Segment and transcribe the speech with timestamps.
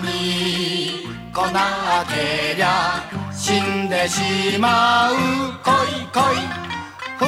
[0.00, 5.14] にこなけりゃ死んでしまう
[5.62, 5.74] 恋
[6.12, 6.22] 恋
[7.18, 7.24] ふ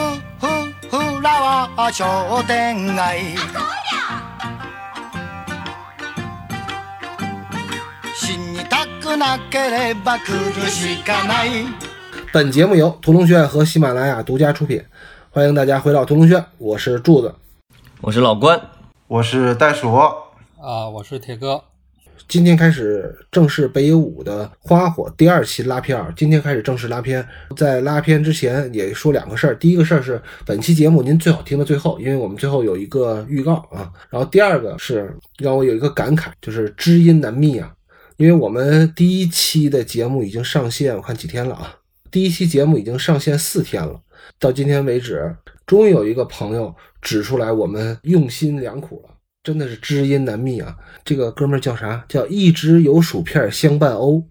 [0.91, 1.30] ふふら
[1.77, 2.04] わ商
[2.46, 3.37] 店街
[8.15, 10.29] 死にたくなければ来
[10.60, 11.67] るしかない
[12.33, 14.85] 本节目由屠龙轩和喜马拉雅独家出品，
[15.31, 17.34] 欢迎大家回到屠龙轩，我是柱子。
[18.02, 18.60] 我是老关，
[19.06, 19.95] 我是袋鼠，
[20.60, 21.64] 啊，我是铁哥。
[22.33, 27.23] 今天开始正式北野武的花火第二期拉片儿，今天开始正式拉片。
[27.55, 33.93] 在拉片之前也说两个事儿，第一个事儿是本期节目您最好听到最后，因为我们最后有一个预告啊。
[34.09, 37.71] 然后第二个是让我有一个感慨，就是知音难觅啊，
[38.17, 41.75] 因为我们第一期的节目已经上线，我看几天了啊？
[42.09, 44.01] 第一期节目已经上线四天了，
[44.39, 45.35] 到今天为止，
[45.67, 49.12] 终于有一个朋友指出来我们用心良苦了。
[49.43, 50.75] 真的是知音难觅啊！
[51.03, 52.04] 这个哥们儿叫啥？
[52.07, 54.23] 叫一直有薯片相伴欧。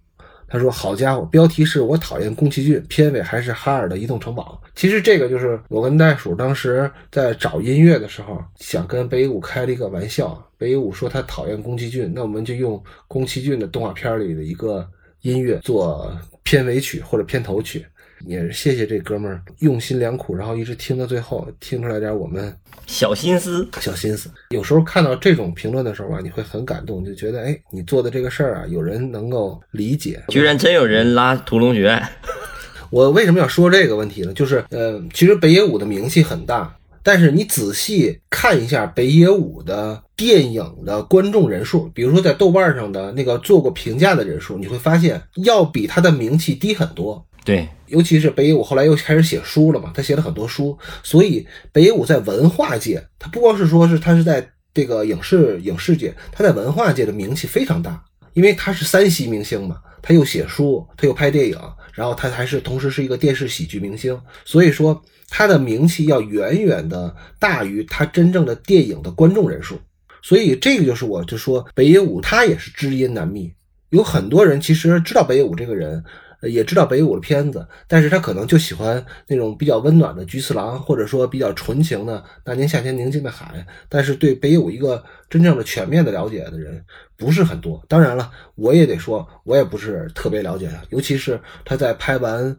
[0.48, 10.42] 他说：“好家伙，标题是我讨厌宫崎骏，片尾还是哈尔的移动城堡。”其实这个就是我跟袋鼠当时在找音乐的时候，想跟北野武开了一个玩笑。
[10.58, 14.86] 北野武说他讨厌宫崎骏，那我们就用宫崎骏的动画片里的一个
[15.22, 16.10] 音乐做
[16.42, 17.84] 片尾曲或者片头曲。
[18.26, 22.54] 也是谢谢这哥们儿用心良苦，然后一直听到最后，听出来点我们
[22.86, 23.66] 小心思。
[23.80, 24.30] 小心思。
[24.50, 30.22] 有时候看到这种评论的时候啊，你会很感动，就觉得哎，你做的这个事儿啊，有人能够理解。
[30.28, 32.02] 居然真有人拉屠龙学，
[32.90, 34.32] 我为什么要说这个问题呢？
[34.34, 47.24] 就是呃，其实北野武的名气很大，但是你仔细看一下北野武的电影的观众人数，比如说在豆瓣上的那个做过评价的人数，你会发现要比他的名气低很多。
[47.44, 58.00] 对，尤其是北野武后来又开始写书了嘛，他写了很多书，所以北野武在文化界，他不光是说是他是在这个影视影视界，他在文化界的名气非常大，
[58.34, 61.58] 因为他是三栖明星嘛，他又写书，他又拍电影，
[61.92, 69.80] 然后他还是同时是一个电视喜剧明星，所以说他的名气要远远的大于他真正的电影的观众人数，
[70.22, 73.52] 所以这个就是我就说北野武他也是知音难觅，
[73.90, 76.04] 有很多人其实知道北野武这个人。
[76.42, 83.64] 也知道北野武的片子，但是他可能就喜欢那种比较温暖的《菊次郎》，或者说比较纯情的《那年夏天宁静的海》。
[83.88, 86.84] 但是对北野武一个真正的全面的了解的人
[87.16, 87.80] 不是很多。
[87.88, 92.56] 当然了，我也得说，我也不是特别了解他，尤其是他在拍完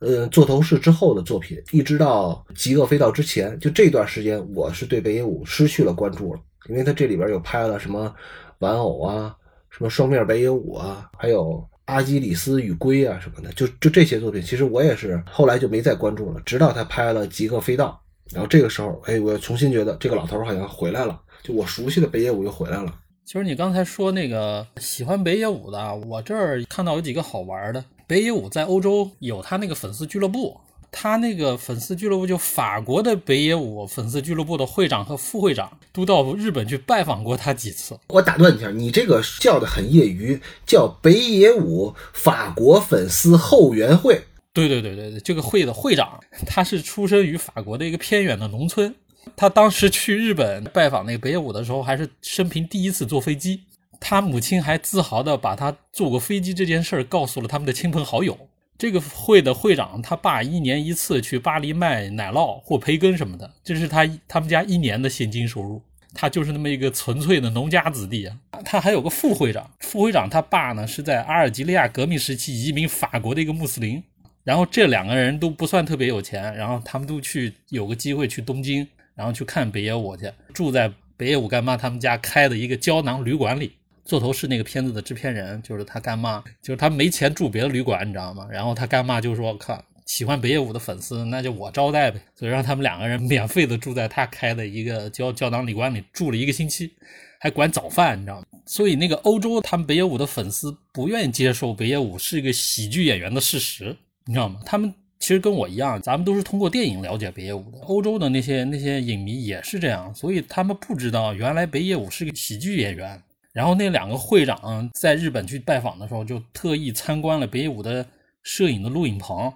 [0.00, 8.12] 呃座头市之后的作品，一直到《极恶飞盗》之前，就这段时间，我是对北野武失去了关注了，因为他这里边有拍了什么
[8.58, 9.36] 玩偶啊，
[9.70, 11.64] 什么双面北野武啊，还有。
[11.90, 16.40] 阿基里斯与龟啊什么的，就就这些作品，其实我也是后来就没再关注了。
[16.46, 18.00] 直到他拍了《极恶飞盗》，
[18.34, 22.94] 然后这个时候，哎，我重新觉得这个老头好像回来了，就我熟悉的北野武又回来了。
[23.26, 27.84] 其实你刚才说那个喜欢北野武的，我这儿看到有几个好玩的。
[28.06, 30.60] 北野武在欧洲有他那个粉丝俱乐部。
[30.92, 37.98] 他那个粉丝俱乐部，就法国的北野武粉丝俱乐部的会长和副会长，都到日本去拜访过他几次。
[38.08, 44.22] 我打断一下，你这个叫的很业余，叫北野武法国粉丝后援会。
[44.52, 48.92] 对对对对对，这个会的会长，他是出生于法国的一个偏远的农村。
[49.36, 53.60] 他当时去日本拜访那个北野武的时候，还是生平第一次坐飞机。
[54.00, 58.36] 他母亲还自豪地把他坐过飞机这件事儿告诉了他们的亲朋好友。
[58.80, 65.82] 这个会的会长，他爸一年一次去巴黎卖奶酪或培根什么的，这是他他们家一年的现金收入。
[66.14, 68.34] 他就是那么一个纯粹的农家子弟啊。
[68.64, 74.02] 他还有个副会长，副会长他爸呢是在阿尔及利亚革命时期移民法国的一个穆斯林。
[74.44, 83.72] 然后这两个人都不算特别有钱，然后他们都去有个机会去东京，然后去看北野武去，住在北野武干妈他们家开的一个胶囊旅馆里。
[84.04, 88.46] 座头市那个片子的制片人就是他干妈，就是他没钱住别的旅馆，你知道吗？
[88.50, 96.90] 然后他干妈就说：“看喜欢北野武的粉丝，那就我招待呗。”所以让他们两个人免费的住在他开的一个教教堂旅馆里住了一个星期，
[97.38, 98.46] 还管早饭，你知道吗？
[98.66, 103.96] 所以那个欧洲他们北野武的粉丝不愿意接受北野武是一个喜剧演员的事实，
[104.26, 104.60] 你知道吗？
[104.66, 107.78] 他们其实跟我一样，咱们都是通过电影了解北野武的。
[107.82, 113.22] 欧洲的那些那些影迷也是这样，所以他们不知道原来北野武是个喜剧演员。
[113.52, 118.06] 然后那两个会长在日本去拜访的时候，就特意参观了北野武的
[118.42, 119.52] 摄影的录影棚，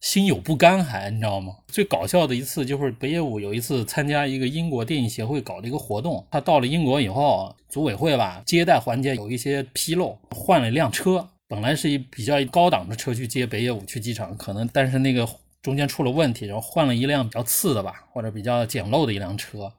[0.00, 1.54] 心有不甘，还你知道吗？
[1.68, 15.24] 最搞笑的一次就是北野武有一次参加一个英国电影协会搞的一个活动，他到了英国以后，组委会吧接待环节有一些纰漏，换了一辆车，本来是一比较高档的车去接北野武去机场，可能但是那个
[15.62, 19.72] 中间出了问题，然后换了一辆比较次的吧，或者比较简陋的一辆车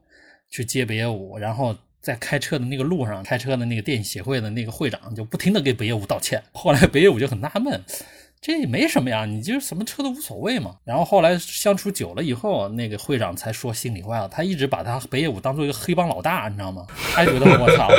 [0.50, 1.76] 去接北野武，然后。
[2.08, 6.42] 在开车的那个路上，开车的那个电影协会的那个会长就不停的给北野武道歉。
[6.54, 7.84] 后来北野武就很纳闷。
[8.40, 10.78] 这也没什么呀，你就是什么车都无所谓嘛。
[10.86, 14.30] 然后后来相处久了以后，那个会长才说心里话了。
[14.30, 16.86] 他一直把他北野武当做一个黑帮老大，你知道吗？
[17.14, 17.90] 他觉得我操，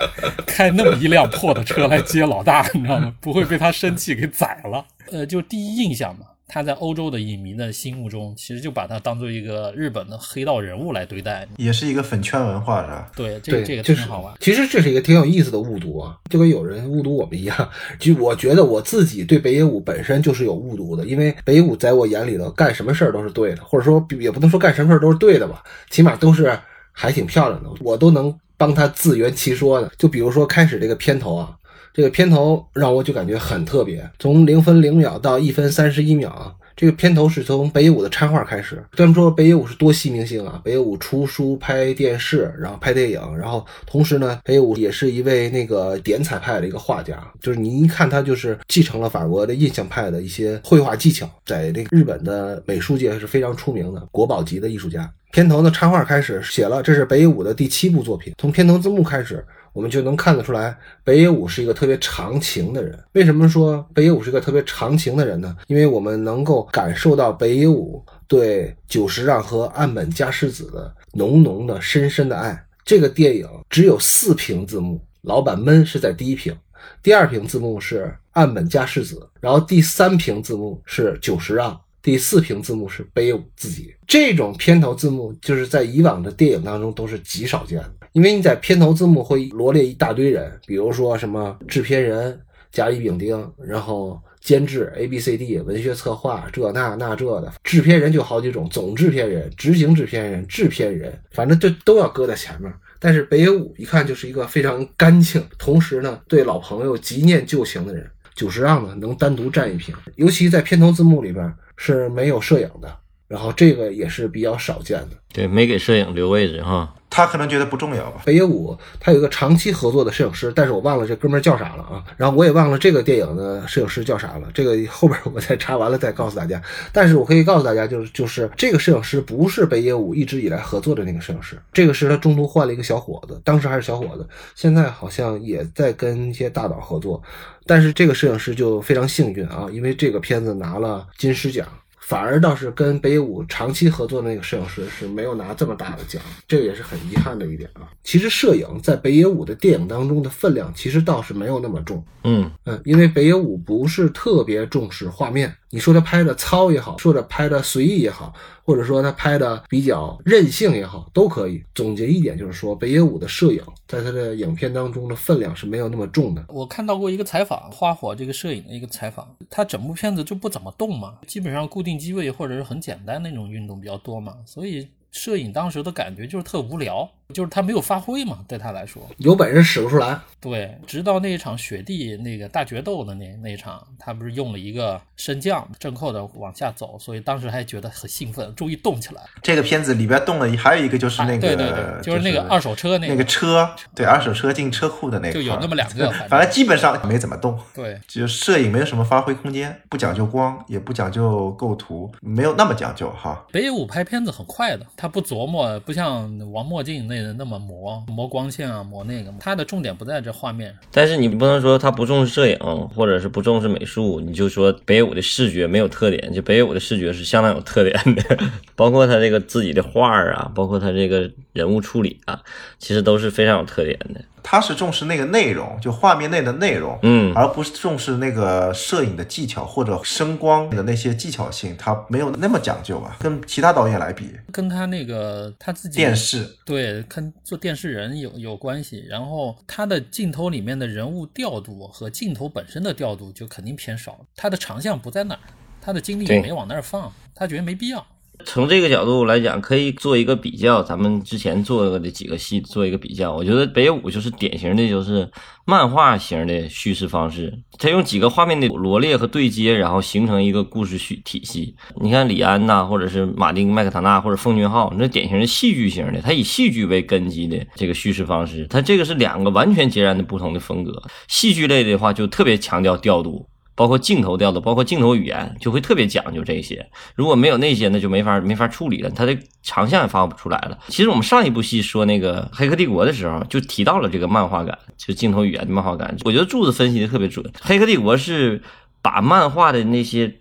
[0.46, 3.14] 开那么一辆破的车来接老大，你知道吗？
[3.20, 4.86] 不会被他生气给宰了。
[5.10, 6.24] 呃，就第一印象嘛。
[6.48, 13.12] 他在欧洲的影迷的心目中，其实就把他当做一个日本的黑道人物来对待，也是一个粉圈文化，是吧？
[13.14, 14.34] 对，这个，这个就是挺好玩。
[14.40, 17.70] 其实这是一个挺有意思的误读啊，就跟有人误读我们一样。
[17.98, 26.58] 就我觉得我自己对北野武本身就是有误读的，因为北野武在我眼里头干什么事儿都是对的，或者说也不能说干什么事儿都是对的吧，起码都是
[26.92, 29.92] 还挺漂亮的，我都能帮他自圆其说的。
[29.98, 31.54] 就比如说开始这个片头啊。
[31.98, 38.80] 这个片头让我就感觉很特别，从零分零秒到一分三十一秒啊，这个片头是从北野武的插画开始。
[38.96, 55.12] 咱们说北野武是多栖明星啊，北野武出书、拍电视，然后拍电影，然后同时呢，北野武也是一位那个点彩派的一个画家，就是你一看他就是继承了法国的印象派的一些绘画技巧，在这个日本的美术界是非常出名的国宝级的艺术家。
[55.32, 59.44] 片头的插画开始写了，这是北野武的第七部作品，从片头字幕开始。
[59.78, 62.98] 我们就能看得出来，北野武是一个特别长情的人。
[63.12, 65.56] 为什么说北野武是一个特别长情的人呢？
[65.68, 72.60] 因为我们能够感受到北野武对久石让和岸本加世子的浓浓的、深深的爱。
[72.84, 76.52] 这个电影只有四屏字幕，老板闷是在第一屏，
[77.00, 81.80] 第二屏字幕是岸本加世子，然后第三屏字幕是久石让。
[82.00, 92.40] 第四屏字幕是北野武自己，这种片头字幕就是在以往的电影当中都是极少见的，因为你在片头字幕会罗列一大堆人，比如说什么制片人
[92.70, 102.72] 甲乙丙丁，然后监制 A B C D，文学策划这那那这的，制片人就好几种，总制片人、执行制片人、制片人，反正这都要搁在前面。
[102.98, 108.08] 但是北野武一看就是一个非常干净，同时呢对老朋友极念旧情的人。
[108.34, 111.52] 久石让呢能单独占一屏，尤其在片头字幕里边。
[111.80, 112.92] 是没有摄影的，
[113.28, 115.10] 然后这个也是比较少见的。
[115.32, 116.92] 对，没给摄影留位置哈。
[117.18, 118.08] 他可能觉得不重要。
[118.24, 122.04] 北野武他有一个长期合作的摄影师，但是我忘了这哥们叫啥了啊。
[122.16, 124.48] 然后我也忘了这个电影的摄影师叫啥了。
[124.54, 126.62] 这个后边我再查完了再告诉大家。
[126.92, 134.24] 但是我可以告诉大家，就是就是这个摄影师不是北野武一直以来合作的那个摄影师，这个是他中途换了一个小伙子，当时还是小伙子，
[134.54, 137.20] 现在好像也在跟一些大导合作。
[137.66, 141.66] 但是这个摄影师就非常幸运啊，因为这个片子拿了金狮奖。
[142.08, 147.84] 反而倒是跟北野武长期合作的那个摄影师是没有拿这么大的奖，这个也是很遗憾的一点啊。
[148.02, 155.54] 其实摄影在北野武的电影当中的分量其实倒是没有那么重，嗯嗯，因为北野武不是特别重视画面。
[155.70, 158.32] 你说他拍的糙也好，说的拍的随意也好，
[158.64, 161.62] 或者说他拍的比较任性也好，都可以。
[161.74, 166.44] 总结一点就是说，北野武的摄影在他的影片当中的分量是没有那么重的。
[166.48, 174.88] 我看到过一个采访，花火这个摄影的一个采访，他整部片子就不怎么动嘛，基本上固定机位或者是很简单那种运动比较多嘛，所以。
[175.10, 180.18] 摄影当时的感觉就是特无聊，就是他没有发挥嘛，对他来说，有本事使不出来。
[180.40, 189.20] 对，直到那一场雪地那个大决斗的那那一场，他不是用了一个升降正扣的往下走，所以当时还觉得很兴奋，终于动起来。
[189.42, 197.58] 这个片子里边动了，还有一个就是那个，对对对，就是那个二手车那个车，对，二手车进车库的那个，就有那么两个，反正基本上没怎么动。
[197.74, 203.44] 对，就摄影没有什么发挥空间，不讲究光，也不讲究构图，没有那么讲究哈。
[203.52, 205.78] 北野武拍片子很快的，他不琢磨。
[205.80, 210.76] 不像王墨镜那那么磨磨光线啊，磨那个，它的重点不在这画面。
[210.90, 212.58] 但是你不能说他不重视摄影，
[212.94, 216.32] 或者是不重视美术，你就说北舞的视觉没有特点。
[216.32, 218.38] 就北舞的视觉是相当有特点的，
[218.74, 222.40] 包括他这个自己的画啊，包括他这个人物处理啊，
[222.78, 224.20] 其实都是非常有特点的。
[224.50, 233.18] 他是重视那个内容，就画面内的内容，嗯，而不是重视那个摄影的技巧或者声光的那些技巧性，他没有那么讲究吧？
[233.20, 239.04] 跟其他导演来比，跟他那个他自己电视对，跟做电视人有有关系。
[239.06, 245.40] 然后他的镜头里面的人物调度和镜头本身的调度就肯定偏少，他的长项不在那儿，
[245.78, 248.02] 他的精力也没往那儿放，他觉得没必要。
[248.44, 253.32] 从这个角度来讲，可以做一个比较，咱们之前做的几个戏做一个比较。
[253.34, 255.28] 我觉得北野武就是典型的，就是
[255.66, 257.52] 漫画型的叙事方式。
[257.78, 261.74] 他用几个画面的罗列和对接，然后形成一个故事叙体系。
[262.00, 271.02] 你看李安呐，或者是马丁麦克唐纳或者奉俊昊，那典型的戏剧型的，他以戏剧为根基的这个叙事方式，他这个是两个完全截然的不同的风格。
[271.26, 273.46] 戏剧类的话，就特别强调调度。
[273.78, 276.84] 包括镜头调度，包括镜头语言，就会特别讲究这些。
[277.14, 280.76] 如果没有那些，那就没法没法处理了，它的长项也发挥不出来了。
[280.88, 286.16] 其实我们上一部戏说那个《黑客帝国》的时候，就提到了这个漫画感，就镜头语言的漫画感。
[286.24, 288.60] 我觉得柱子分析的特别准，《黑客帝国》是
[289.00, 290.40] 把漫画的那些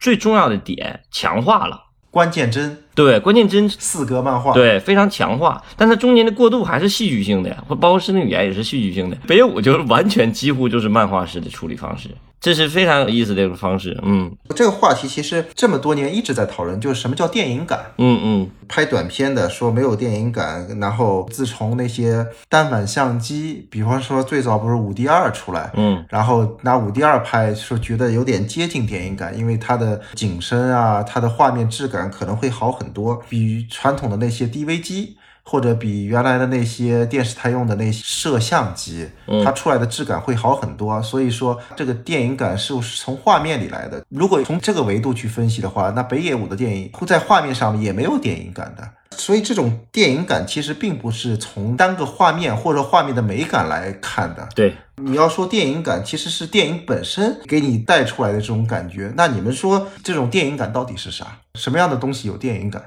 [0.00, 1.84] 最重要的点强化了。
[2.10, 9.16] 关键帧对，关键帧四格漫画，对非常强化，但它中间的过渡还是戏剧性的呀，或包括室内语言也是戏剧性的。
[9.26, 13.98] 北野武就是完全几乎就是漫画式的处理方式，这是非常有意思的一种方式。
[14.02, 17.80] 嗯这个话题其实这么多年一直在讨论，就是什么叫电影感。
[17.96, 35.16] 嗯嗯，拍短片的说没有电影感，然后自从那些单反相机，比方说最早不是五 D 二出来，嗯，然后拿五 D 二拍，说觉得有点接近电影感，因为它的景深啊，它的画面质感可能会好很很多，比传统的那些 DV 机。
[35.44, 39.08] 或者比原来的那些电视台用的那些摄像机，
[39.44, 41.02] 它出来的质感会好很多。
[41.02, 44.04] 所以说，这个电影感是从画面里来的。
[44.08, 48.88] 如果从这个维度去分析的话，那北野武的电影在画面上也没有电影感的。
[49.14, 54.48] 所以这种电影感其实并不是从单个画面或者画面的美感来看的。
[54.54, 59.12] 对，你要说电影感，其实是电影本身给你带出来的这种感觉。
[59.14, 61.26] 那你们说这种电影感到底是啥？
[61.56, 62.82] 什么样的东西有电影感？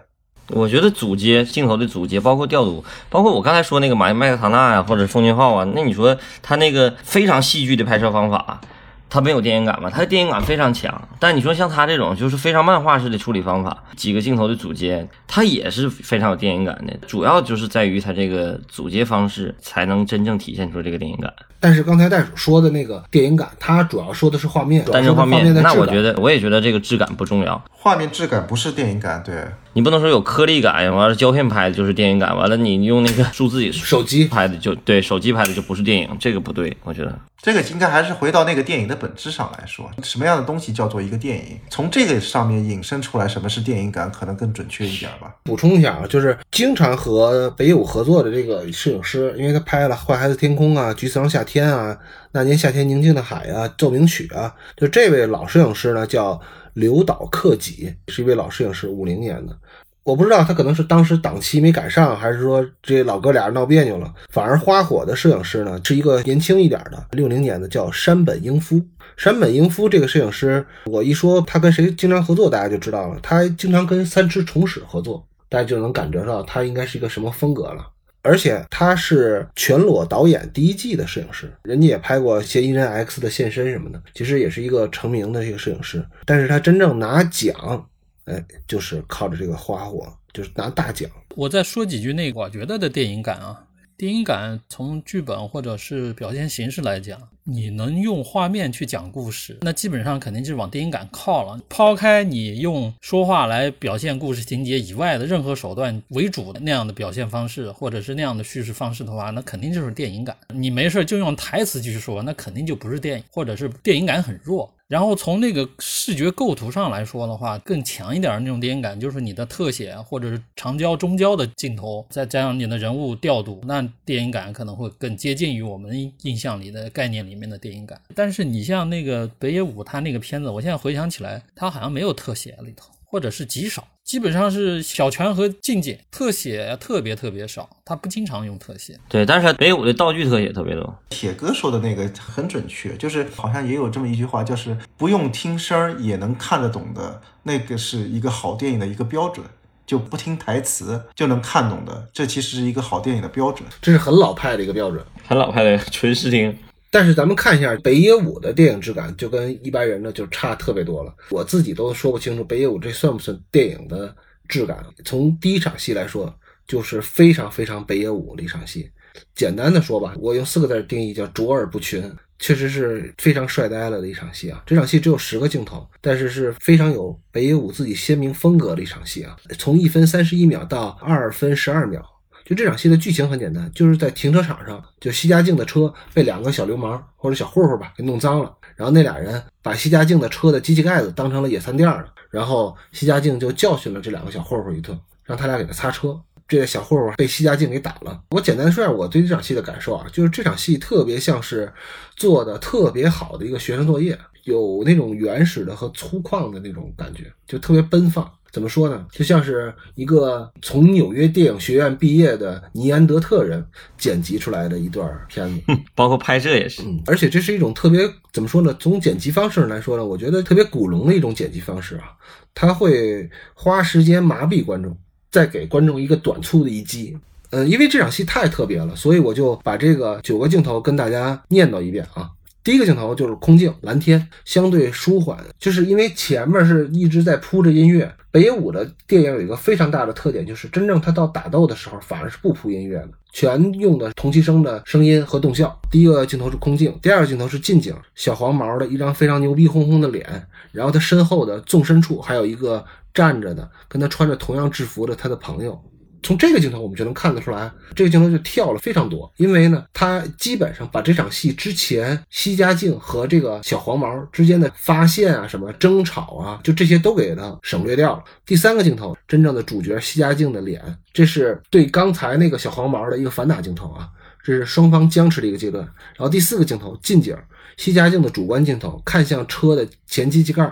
[0.50, 8.62] 我觉得组接镜头的组接，包括调度，包括我刚才说那个马麦克唐纳呀，或者奉俊昊啊，那你说他那个非常戏剧的拍摄方法，
[9.10, 9.90] 他没有电影感吗？
[9.90, 11.02] 他的电影感非常强。
[11.20, 16.96] 但你说像他这种就是非常漫画式的处理方法，几个镜头的组接，它也是非常有电影感的。
[17.08, 21.34] 主要就是在于它这个组接方式才能真正体现出这个电影感。
[21.66, 25.52] 但是刚才袋鼠说的那个电影感，它主要说的是画面，但是画面。
[25.64, 27.60] 那我觉得我也觉得这个质感不重要。
[27.72, 29.34] 画面质感不是电影感，对
[29.74, 41.60] 你不能说有颗粒感，完了胶片拍的就是电影感，完了你用那个数字手机拍的就对，手机拍的就不是电影，这个不对，我觉得这个应该还是回到那个电影的本质上来说，什么样的东西叫做一个电影？
[41.70, 45.36] 从这个上面引申出来什么是电影感，可能更准确一点吧。
[45.44, 51.98] 补充一下啊，就是经常和北野武合作的这个摄影师，因为他拍了《坏孩子天空》啊，《橘色夏天》天啊，
[52.34, 56.42] 《那年夏天宁静的海》啊，《奏鸣曲》啊，就这位老摄影师呢叫。
[56.76, 59.58] 刘岛克己是一位老摄影师，五零年的，
[60.04, 64.14] 我不知道他可能是当时档期没赶上，还是说这老哥俩闹别扭了。
[64.30, 68.86] 反而花火的摄影师呢，是一个年轻一点的，六零年的，叫山本英夫。
[69.16, 73.18] 山本英夫这个摄影师，我一说他跟谁经常合作，大家就知道了。
[73.24, 77.88] 他经常跟三池崇史合作，大家就能感觉到他应该是一个什么风格了。
[78.26, 86.04] 而且他是全裸导演第一季的摄影师，人家也拍过《嫌疑人 X 的现身》什么的，其实也是一个成名的一个摄影师。
[86.26, 87.88] 但是他真正拿奖，
[88.26, 91.10] 哎，就是靠着这个花火，就是拿大奖。
[91.36, 93.62] 我再说几句那个我觉得的电影感啊。
[93.98, 101.62] 电影感从剧本或者是表现形式来讲，你能用画面去讲故事，那基本上肯定就是往电影感靠了。
[101.70, 110.36] 抛开你用说话来表现故事情节以外的任何手段为主的那样的表现方式，或者是那样的叙事方式的话，那肯定就是电影感。
[110.56, 114.68] 你没事就用台词去说，那肯定就不是电影，或者是电影感很弱。
[114.96, 128.00] 然后从那个视觉构图上来说的话，更强一点的那种电影感，就是你的特写或者是长焦、中焦的镜头，再加上你的人物调度，那电影感可能会更接近于我们印象里的概念里面的电影感。
[128.16, 133.88] 但是你像那个北野武他那个片子，我现在回想起来，他好像没有特写里头，或者是极少。
[134.04, 139.00] 基本上是小拳和近景，特写特别特别少，他不经常用特写。
[139.08, 140.94] 对，但是北舞的道具特写特别多。
[141.08, 149.48] 铁哥说的那个很准确，就是好像也有这么一句话，就是不用听声儿也能看得懂的，那个是一个好电影的一个标准，
[149.88, 153.66] 就不听台词就能看懂的，这其实是一个好电影的标准。
[153.82, 156.54] 这是很老派的一个标准，很老派的纯视听。
[156.96, 161.14] 但是咱们看一下北野武的电影质感，就跟一般人呢就差特别多了。
[161.30, 164.16] 我自己都说不清楚北野武这算不算电影的
[164.48, 164.82] 质感。
[165.04, 166.34] 从第一场戏来说，
[166.66, 168.90] 就是非常非常北野武的一场戏。
[169.34, 172.10] 简单的说吧，我用四个字定义叫卓尔不群，
[172.40, 174.64] 确实是非常帅呆了的一场戏啊。
[174.66, 179.36] 这场戏只有十个镜头，但是是非常有北野武自己鲜明风格的一场戏啊。
[179.60, 182.02] 从一分三十一秒到二分十二秒。
[182.46, 196.22] 就这场戏的剧情很简单，就是在停车场上，就西家靖的车被两个小流氓或者小混混吧给弄脏了，然后那俩人把西家靖的车的机器盖子当成了野餐垫了，然后西家靖就教训了这两个小混混一顿，让他俩给他擦车。
[196.48, 198.22] 这个小混混被西家靖给打了。
[198.30, 201.74] 我简单说一下我对这场戏的感受啊，就是这场戏特别像是
[202.16, 208.32] 做的特别好的一个学生作业，有那种原始的和粗犷的那种感觉，就特别奔放。
[208.56, 209.06] 怎么说呢？
[209.12, 213.62] 就像是一个从纽约电影学院毕业的尼安德特人
[213.98, 215.62] 剪辑出来的一段片子。
[215.94, 216.82] 包括拍摄也是。
[216.84, 218.74] 嗯，而且这是一种特别怎么说呢？
[218.80, 222.14] 从剪辑方式上来说呢，我觉得特别古龙的一种剪辑方式啊，
[222.54, 224.98] 他会花时间麻痹观众，
[225.30, 227.18] 再给观众一个短促的一击。
[227.50, 232.30] 嗯，因为这场戏太特别了，所以我就把这个九个镜头跟大家念叨一遍啊。
[232.66, 238.12] 第一个镜头就是空镜，蓝天，相对舒缓，就是因为前面是一直在铺着音乐。
[238.32, 245.80] 北野武的电影有一个非常大的特点，就是真正他到打斗的时候，反而是不铺音乐的，全用的同期声的声音和动效。
[245.92, 255.80] 第一个镜头是空镜，第二个镜头是近景，小黄毛的一张非常牛逼哄哄的脸，然后他身后的纵深处还有一个站着的，跟他穿着同样制服的他的朋友。
[256.26, 268.24] 从这个镜头我们就能看得出来，这个镜头就跳了非常多，因为呢，他基本上把这场戏之前西家境和这个小黄毛之间的发现啊、什么争吵啊，就这些都给他省略掉了。
[268.44, 270.82] 第三个镜头，真正的主角西家境的脸，
[271.14, 274.10] 这是对刚才那个小黄毛的一个反打镜头啊，
[274.44, 275.84] 这是双方僵持的一个阶段。
[276.16, 277.38] 然后第四个镜头，近景，
[277.78, 280.64] 西家境的主观镜头，看向车的前机器盖，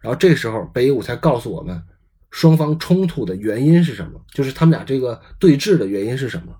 [0.00, 1.82] 然后这时候北野武才告诉我们。
[2.30, 4.20] 双方冲突的原因是什么？
[4.32, 6.52] 就是他们俩这个对峙的原因是什么？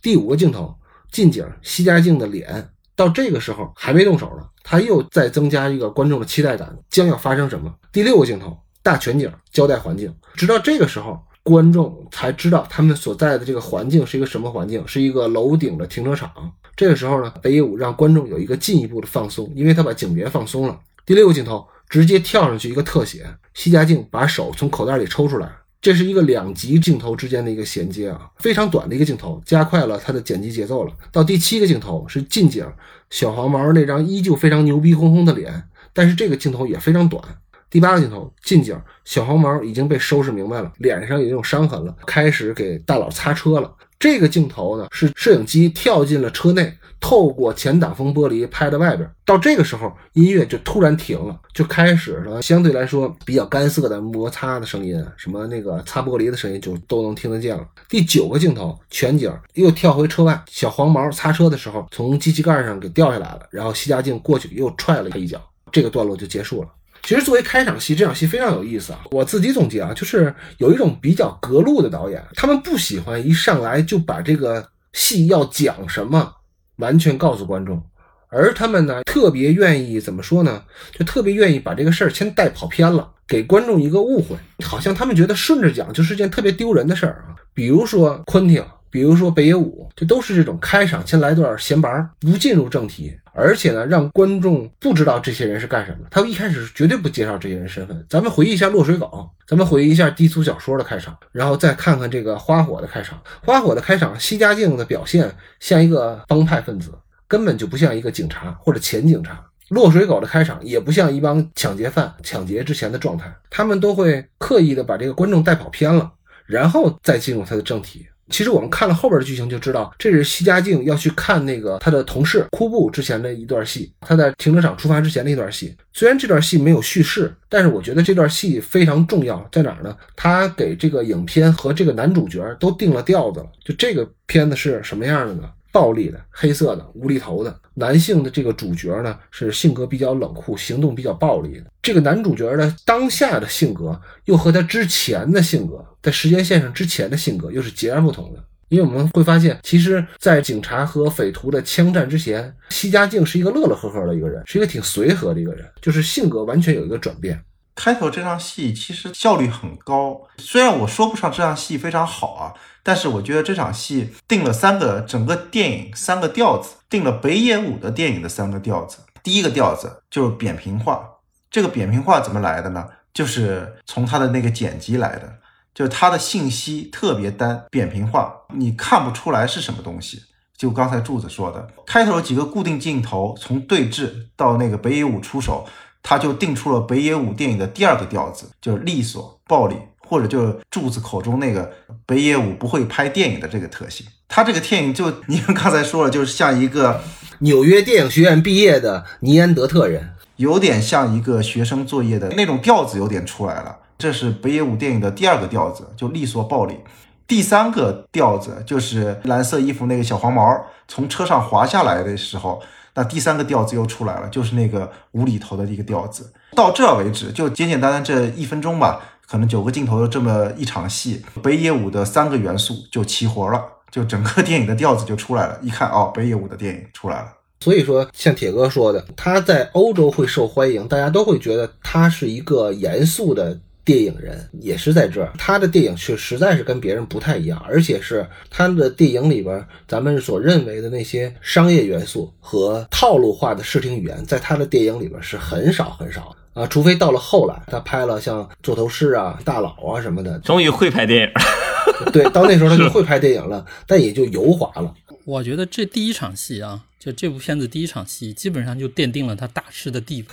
[0.00, 0.74] 第五个镜头
[1.12, 7.72] 近景，西家境的脸，到这个时候还没动手呢，他又在增加一个观众的期待感，将要发生什么？
[7.92, 16.30] 第六个镜头大全景交代环境，直到这个时候，观众才知道他们所在的这个环境是一个什么环境，是一个楼顶的停车场。
[16.74, 20.78] 这个时候呢，北野武让观众有一个进一步的放松，因为他把景别放松了。
[21.04, 21.66] 第六个镜头。
[21.88, 30.92] 直接跳上去一个特写，西家靖把手从口袋里抽出来，这是一个两集镜头之间的一个衔接啊，非常短的一个镜头，加快了它的剪辑节奏了。
[31.10, 32.66] 到第七个镜头是近景，
[33.10, 37.22] 小黄毛那张依旧非常牛逼哄哄的脸，但是这个镜头也非常短。
[37.70, 43.74] 第八个镜头近景，小黄毛已经被收拾明白了，脸上已经有伤痕了，开始给大佬擦车了。
[43.98, 46.77] 这个镜头呢，是摄影机跳进了车内。
[47.00, 57.64] 透过前挡风玻璃拍到外边，到这个时候音乐就突然停了，就开始了相对来说比较干涩的摩擦的声音，什么那个擦玻璃的声音就都能听得见了。
[57.88, 66.68] 第九个镜头全景又跳回车外，小黄毛擦车的时候从机器盖上给掉下来了，然后西家境过去又踹了他一脚，这个段落就结束了。
[67.04, 69.00] 其实作为开场戏，这场戏非常有意思啊。
[69.12, 76.34] 我自己总结啊，就是有一种比较隔路的导演，他们不喜欢一上来就把这个戏要讲什么。
[76.78, 77.80] 完全告诉观众，
[78.28, 80.62] 而他们呢，特别愿意怎么说呢？
[80.92, 87.36] 就特别愿意把这个事儿先带跑偏了，给观众一个误会，好像他们觉得顺着讲就是件特别丢人的事儿啊。
[87.52, 93.16] 比如说昆汀，比如说北野武，这都是这种开场先来段闲白，不进入正题。
[93.32, 95.98] 而且呢，让观众不知道这些人是干什么。
[96.10, 98.04] 他一开始绝对不介绍这些人身份。
[98.08, 99.06] 咱们回忆一下《落水狗》，
[99.46, 103.16] 咱们回忆一下低俗小说的开场，然后再看看这个《花火》的开场。
[103.46, 106.90] 《花火》的开场，西家境的表现像一个帮派分子，
[107.28, 109.34] 根本就不像一个警察或者前警察。
[109.68, 116.10] 《落水狗》的开场也不像一帮抢劫犯抢劫之前的状态，他们都会刻意的把这个观众带跑偏了，
[116.44, 118.08] 然后再进入他的正题。
[118.30, 125.74] 其实我们看了后边的剧情就知道，这是西家靖要去看那个他的同事库布之前的一段戏，他在停车场出发之前的一段戏。
[125.92, 129.96] 虽然这段戏没有叙事，但是我觉得这段戏非常重要，在哪儿呢？
[130.14, 133.46] 他给这个影片和这个男主角都定了调子了。
[133.64, 135.50] 就这个片子是什么样的呢？
[135.72, 137.60] 暴力的、黑色的、无厘头的。
[137.74, 141.66] 男性的这个主角呢，是性格比较冷酷、行动比较暴力的。
[141.80, 148.44] 这个男主角的当下的性格，又和他之前的性格，在时间线上之前的性格又是截然不同的。
[148.68, 157.42] 因为我们会发现，其实，在警察和匪徒的枪战之前，西家靖是一个乐乐呵呵的一个人，是一个挺随和的一个人，就是性格完全有一个转变。
[157.78, 162.52] 开头这场戏其实效率很高，虽然我说不上这场戏非常好啊。
[162.82, 168.98] 但是我觉得这场戏定了三个整个电影三个调子，定了北野武的电影的三个调子。
[169.22, 171.08] 第一个调子就是扁平化，
[171.50, 172.88] 这个扁平化怎么来的呢？
[173.14, 175.38] 就是从他的那个剪辑来的，
[175.72, 180.24] 就是他的信息特别单，扁平化，你看不出来是什么东西。
[180.56, 185.64] 就刚才柱子说的，开头几个固定镜头，从对峙到那个北野武出手，
[186.02, 189.76] 他就定出了北野武电影的第二个调子，就是利索暴力。
[190.10, 191.70] 或者就是柱子口中那个
[192.06, 197.02] 北野武不会拍电影的这个特性，他这个电影就你们刚才说了，就是像一个
[197.40, 203.80] 纽约电影学院毕业的尼安德特人，有点像一个学生作业的那种调子，有点出来了。
[203.98, 206.78] 这是北野武电影的第二个调子，就利索暴力。
[207.26, 212.62] 第三个调子就是蓝色衣服那个小黄毛从车上滑下来的时候。
[212.98, 216.32] 那第三个调子又出来了，就是那个无厘头的一个调子。
[216.56, 225.56] 到这为止，就简简单单这一分钟吧，可能九个镜头的这么一场戏，北野武的三个元素就齐活了，就整个电影的调子就出来了。
[225.62, 227.28] 一看哦，北野武的电影出来了。
[227.60, 233.56] 所以说，像铁哥说的，他在欧洲会受欢迎，大家都会觉得他是一个严肃的
[233.88, 252.12] 电影人，也是在这儿，他的电影是实在是跟别人不太一样，而且是他的电影里边咱们所认为的那些商业元素和套路化的视听语言，在他的电影里边是很少很少啊，除非到了后来，他拍了像《座头市》啊、《大佬》啊什么的，终于会拍电影了。
[252.12, 254.94] 对，到那时候他就会拍电影了，但也就油滑了。
[255.24, 260.28] 我觉得这第一场戏啊，就这部片子第一场戏，基本上就奠定了他大师的地位。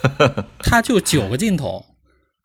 [0.59, 1.85] 他就九个镜头，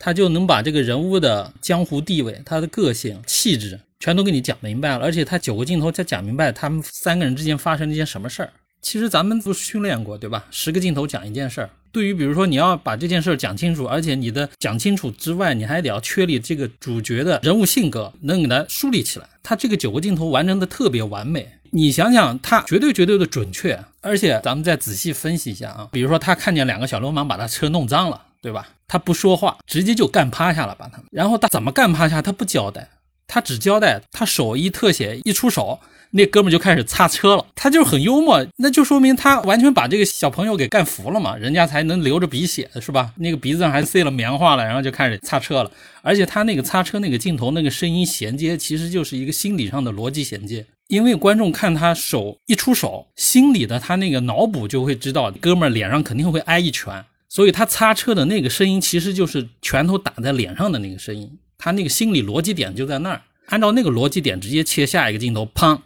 [0.01, 5.05] 他就能把这个人物的江湖地位、他的个性、气质全都给你讲明白了。
[5.05, 8.51] 而且他九个镜头，他讲明白他们三个人之间发生了一件什么事儿。
[8.81, 10.47] 其实咱们都训练过，对吧？
[10.51, 11.69] 十个镜头讲一件事儿。
[11.93, 19.29] 对于比如说你要把这件事儿讲清楚，而且你的讲清楚之外，你还得要确立这个主角的人物性格，能给他树立起来。
[19.43, 21.47] 他这个九个镜头完成的特别完美。
[21.73, 28.69] 你想想，他绝对绝对的准确，而且咱们再仔细分析一下啊，比如说他看见两个小流氓把他车弄脏了，对吧？
[28.89, 31.07] 他不说话，直接就干趴下了，把他们。
[31.11, 32.23] 然后他怎么干趴下？
[32.23, 32.89] 他不交代，
[33.27, 35.79] 他只交代他手一特写一出手，
[36.13, 37.47] 那哥们就开始擦车了。
[37.55, 43.13] 他就很幽默，那就说明他完全把这个小朋友给干服了嘛，人家才能流着鼻血是吧？
[43.17, 45.71] 那个鼻子上还塞了棉花了，然后就开始擦车了。
[46.03, 50.65] 而且他那个擦车那个镜头那个声音衔接，其实就是一个心理上的逻辑衔接。
[50.89, 63.23] 因为观众看他手一出手，心里的他那个脑补就会知道，哥们脸上肯定会挨一拳，所以他擦车的那个声音其实就是拳头打在脸上的那个声音，他那个心理逻辑点就在那儿。
[63.47, 65.81] 按照那个逻辑点直接切下一个镜头，砰，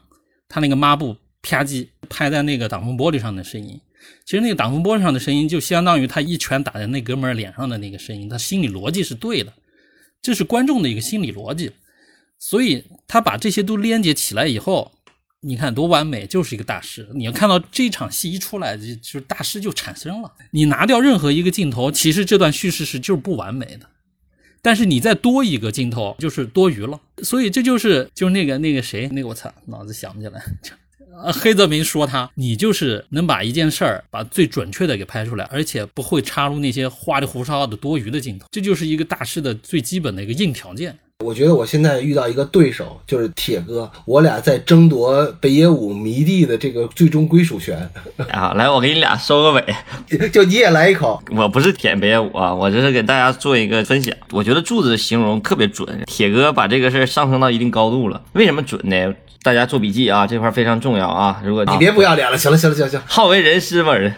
[0.49, 3.79] 他那个抹布啪叽拍在那个挡风玻璃上的声音，
[4.25, 9.53] 其实那个挡风玻璃上的声音就相当于他一拳打在那哥们儿脸上的那个声音，他心理逻辑是对的，
[10.23, 11.71] 这是观众的一个心理逻辑。
[12.39, 14.93] 所以他把这些都连接起来以后，
[15.45, 17.09] 你看多完美，就是一个大师。
[17.15, 20.33] 你要看到这场戏一出来，就就是大师就产生了。
[20.53, 23.87] 你拿掉任何一个镜头，其实这段叙事是就是不完美的。
[24.63, 26.99] 但是你再多一个镜头，就是多余了。
[27.23, 30.43] 所以这就是就是那个那个谁，那个我操，脑子想不起来。
[31.23, 38.47] 呃，黑泽明说他，你就是能把一件事儿把最准确的给拍出来，而且不会插入那些花里胡哨的多余的镜头。
[38.51, 40.99] 这就是一个大师的最基本的一个硬条件。
[41.25, 47.89] 我觉得我现在遇到一个对手，就是铁哥，我俩在争夺北野武迷弟的这个最终归属权。
[48.31, 49.65] 啊，来，我给你俩收个尾。
[50.33, 54.13] 就你也来一口，我不是舔北野武啊，我这是给大家做一个分享。
[54.33, 58.21] 我觉得柱子的形容特别准，铁哥把这个事儿上升到一定高度了。
[58.33, 59.15] 为什么准呢？
[59.45, 61.39] 大家做笔记啊，这块非常重要啊。
[61.45, 64.11] 如果你别不要脸了，行了行了行了行了，好为人师嘛人。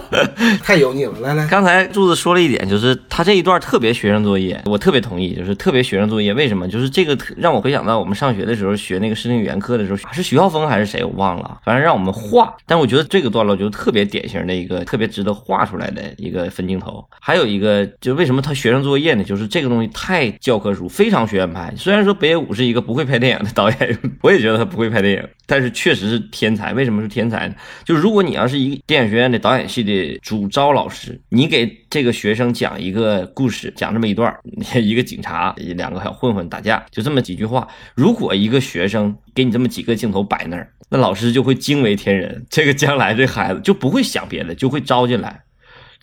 [0.62, 1.14] 太油腻了。
[1.20, 6.34] 来来，刚才柱子说了一点，就是他这一段特别学生作业，我特别同意，就是特别学生作业。
[6.34, 6.68] 为什么？
[6.68, 12.54] 就是这个特让我回想到我们上学的时候学那个视听语言课的时候，是徐浩峰还是谁我忘了，反正让我们画。
[12.66, 17.02] 但我觉得这个段落就特别典型的一个特别值得画出来的一个分镜头。
[17.18, 19.24] 还有一个，就为什么他学生作业呢？
[19.24, 21.72] 就是这个东西太教科书，非常学院派。
[21.78, 26.72] 虽然说北野武是一个不会拍电影的导演， 我也觉得他不会拍电影，但是确实是天才。
[26.72, 27.54] 为什么是天才呢？
[27.84, 34.34] 就如果你要是一个电影学院的导演系的主招老师，你给这个学生讲一个故事，讲这么一段，
[34.74, 37.66] 一个警察，两个小混混打架，就这么几句话。
[37.94, 42.44] 如果一个学生给你这么几个镜头摆那儿，那老师就会惊为天人。
[42.50, 45.42] 这个将来这孩子就不会想别的，就会招进来。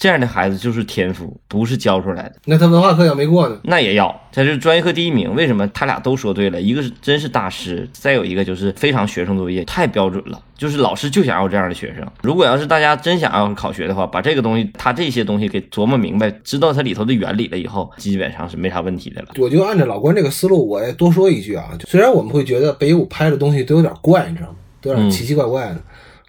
[0.03, 2.33] 这样的孩子就是天赋，不是教出来的。
[2.43, 3.57] 那他文化课要没过呢？
[3.63, 5.33] 那也要，他是专业课第一名。
[5.33, 5.65] 为什么？
[5.69, 10.37] 他俩都说对了，一个是真是大师，再有一个就是非常学生作业，太标准了。
[10.57, 12.05] 就是老师就想要这样的学生。
[12.21, 19.29] 如果要是大家真想要考学的话，把这个东西，他这些东西给琢磨明白，知道它里头的原理了以后，基本上是没啥问题的了。
[19.37, 21.69] 我就按照老关这个思路，我也多说一句啊。
[21.87, 24.55] 虽然我们会觉得北舞拍的东西都有点怪，你知道吗？
[24.81, 25.81] 都有点奇奇怪怪的。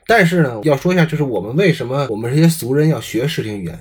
[0.06, 3.78] 但是呢，要说一下，就是我们为什么我们这些俗人要学视听语言，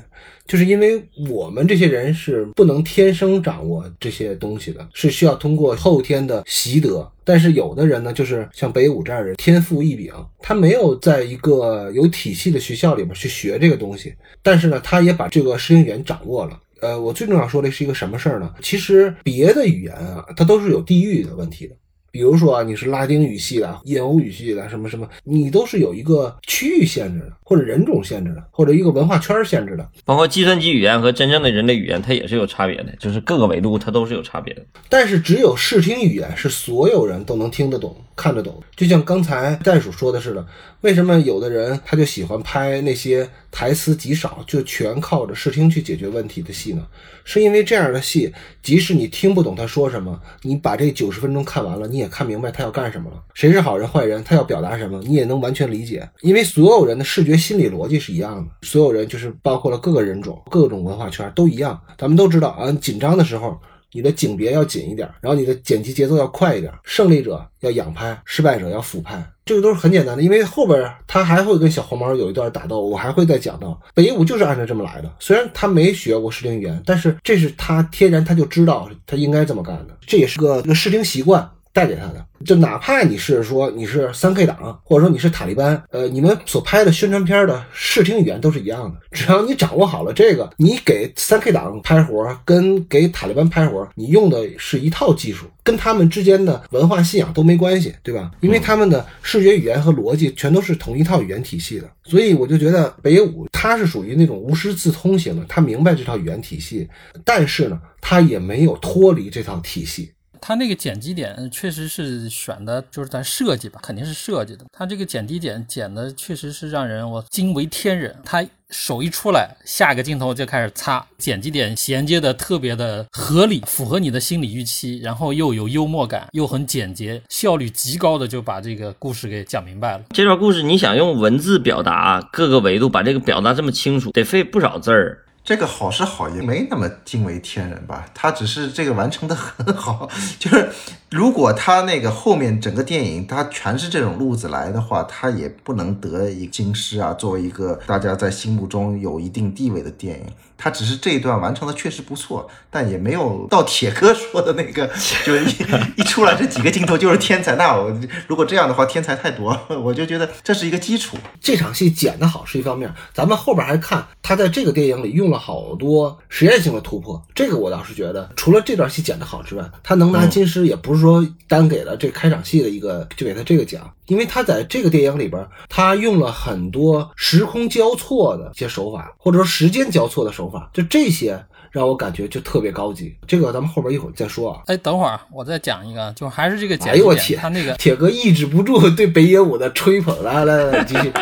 [0.48, 7.10] 就是因为我们这些人是不能天生掌握这些东西的，是需要通过后天的习得。
[7.26, 16.60] 但是有的人呢，就是像北武这样的人，天赋异禀，他没有在一个有体系的学校里面去学这个东西，但是呢，他也把这个视听语言掌握了。
[16.82, 18.54] 呃，我最重要说的是一个什么事儿呢？
[18.62, 21.76] 其实别的语言啊，它都是有地域的问题的。
[22.14, 29.90] 比如说啊，你是拉丁语系的、印欧语系的，什么什么，你都是有一个区域限制的，或者人种限制的，或者一个文化圈限制的。
[30.06, 34.62] 包括计算机语言和真正的人类语言，它也是有差别的，就是各个维度它都是有差别的。
[34.90, 38.62] 但是只有视听语言是所有人都能听得懂、看得懂。
[38.76, 40.46] 就像刚才袋鼠说的似的，
[40.82, 46.84] 为什么有的人他就喜欢拍那些台词极少，就全靠着视听去解决问题的戏呢？
[47.24, 53.24] 是因为这样的戏，即使你听不懂他说什么，你把这九十分钟看完了，你也看明白他要干什么了。
[53.36, 56.10] 谁是好人坏人，他要表达什么，你也能完全理解。
[56.22, 61.80] 因为所有人的视觉心理逻辑是一样的，所有人就是包括了各个人种、各种文化圈都一样。
[61.96, 63.56] 咱们都知道啊，紧张的时候。
[63.94, 70.24] 你的景别要紧一点，然后你的剪辑节奏要快一点，胜利者要仰拍，失败者要俯拍，这个都是很简单的。
[70.24, 73.80] 因为后边他还会跟小黄毛有一段打斗，我还会再讲到。
[73.94, 81.50] 北野武就是按照这么来的，虽然他没学过视听语言，但是这是他天然他就知道他应该这么干的，这也是个个视听习惯。
[81.74, 89.00] 带给他的，就哪怕你是说你是三 K 党，或者说你是塔利班，呃，你们所拍的宣传片的视听语言都是一样的。
[89.12, 98.30] 只要你掌握好了这个，你给三 K 党拍活跟给塔利班拍活，你用的是一套技术，跟他们之间的文化信仰都没关系，对吧？
[98.42, 101.90] 因为他们的视觉语言和逻辑全都是同一套语言体系的。
[102.04, 106.88] 所以我就觉得北野武他是属于那种无师自通型的，他明白这套语言体系，
[107.26, 110.12] 但是呢，他也没有脱离这套体系。
[110.46, 114.66] 他那个剪辑点确实是选的，就是咱设计吧，肯定是设计的。
[114.74, 118.14] 他这个剪辑点剪的确实是让人我惊为天人。
[118.26, 130.04] 他手一出来，下一个镜头就开始擦，剪辑点衔接的特别的合理，符合你的心理预期，然后又有幽默感，又很简洁，效率极高的就把这个故事给讲明白了。
[130.10, 135.20] 这段故事你想用文字表达各个维度，把这个表达这么清楚，得费不少字儿。
[135.44, 138.06] 这个好是好，也没那么惊为天人吧。
[138.14, 140.72] 他只是这个完成的很好， 就是
[141.14, 150.26] 如果他那个后面整个电影他全是这种路子来的话，他也不能得一金狮啊，作为一个大家在心目中有一定地位的电影。
[150.58, 154.90] 他只是这一段完成的确实不错，但也没有到铁哥说的那个，
[155.26, 155.50] 就一
[155.98, 157.56] 一出来这几个镜头就是天才。
[157.58, 157.94] 那我
[158.28, 161.18] 如果这样的话，天才太多了，我就觉得这是一个基础。
[161.42, 180.70] 这场戏剪得好是一方面，咱们后边还看他在这个电影里用了好多实验性的突破，这个我倒是觉得，除了这段戏剪得好之外，他能拿金狮也不是说单给了这开场戏的一个就给他这个奖，因为他在这个电影里边，他用了很多时空交错的一些手法，或者说时间交错的手法。
[180.74, 184.62] 就这些让我感觉就特别高级，这个咱们后边一会儿再说啊。
[184.66, 191.12] 哎，等会儿我再讲一个，就还是这个剪辑点，他那个铁哥抑制不住对北野武的吹捧，来来来，继续。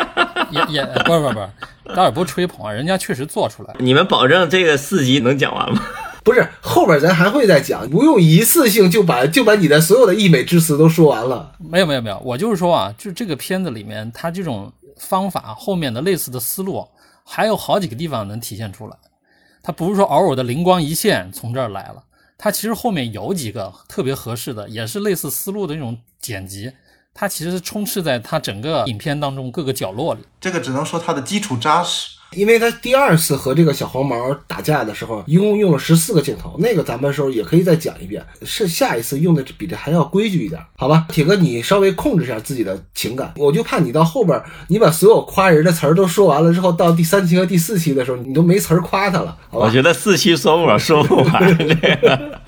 [0.52, 1.48] 也也不是不是不是，
[1.94, 3.74] 倒也不吹捧啊，人家确实做出来。
[3.78, 5.80] 你们保证这个四集能讲完吗？
[6.24, 11.56] 不是，后边咱还会再讲，不用一次性就把就把你的所有的溢美之词都说完了。
[11.58, 16.86] 没有没有没有，我就是说啊，就这个片子里面，它这种方法后面的类似的思路，
[17.24, 18.96] 还有好几个地方能体现出来。
[19.64, 22.04] 它不是说偶尔的灵光一现从这儿来了，
[22.38, 26.72] 它其实后面有几个特别合适的，也是类似思路的那种剪辑，
[27.12, 30.20] 它其实是充斥在它整个影片当中各个角落里。
[30.40, 32.16] 这个只能说它的基础扎实。
[32.34, 38.24] 因为他第二次和这个小黄毛打架的时候，一共用了十四个镜头，那个咱们时候也可以再讲一遍。
[38.42, 41.06] 是下一次用的比这还要规矩一点，好吧？
[41.08, 49.36] 铁哥，你稍微控制一下自己的情感，我就怕你到后边，你把所有夸人的词儿都说完了之后，到第三期和第四期的时候，你都没词儿夸他了。
[49.50, 52.42] 好吧我觉得四期说不完，说不完这个。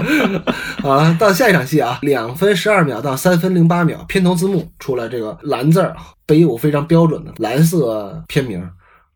[0.82, 5.94] 好了，到下一场戏啊，两分十二秒到三分零八秒，片头字幕出来，这个蓝字儿，
[6.26, 8.66] 北舞非常标准的蓝色片名。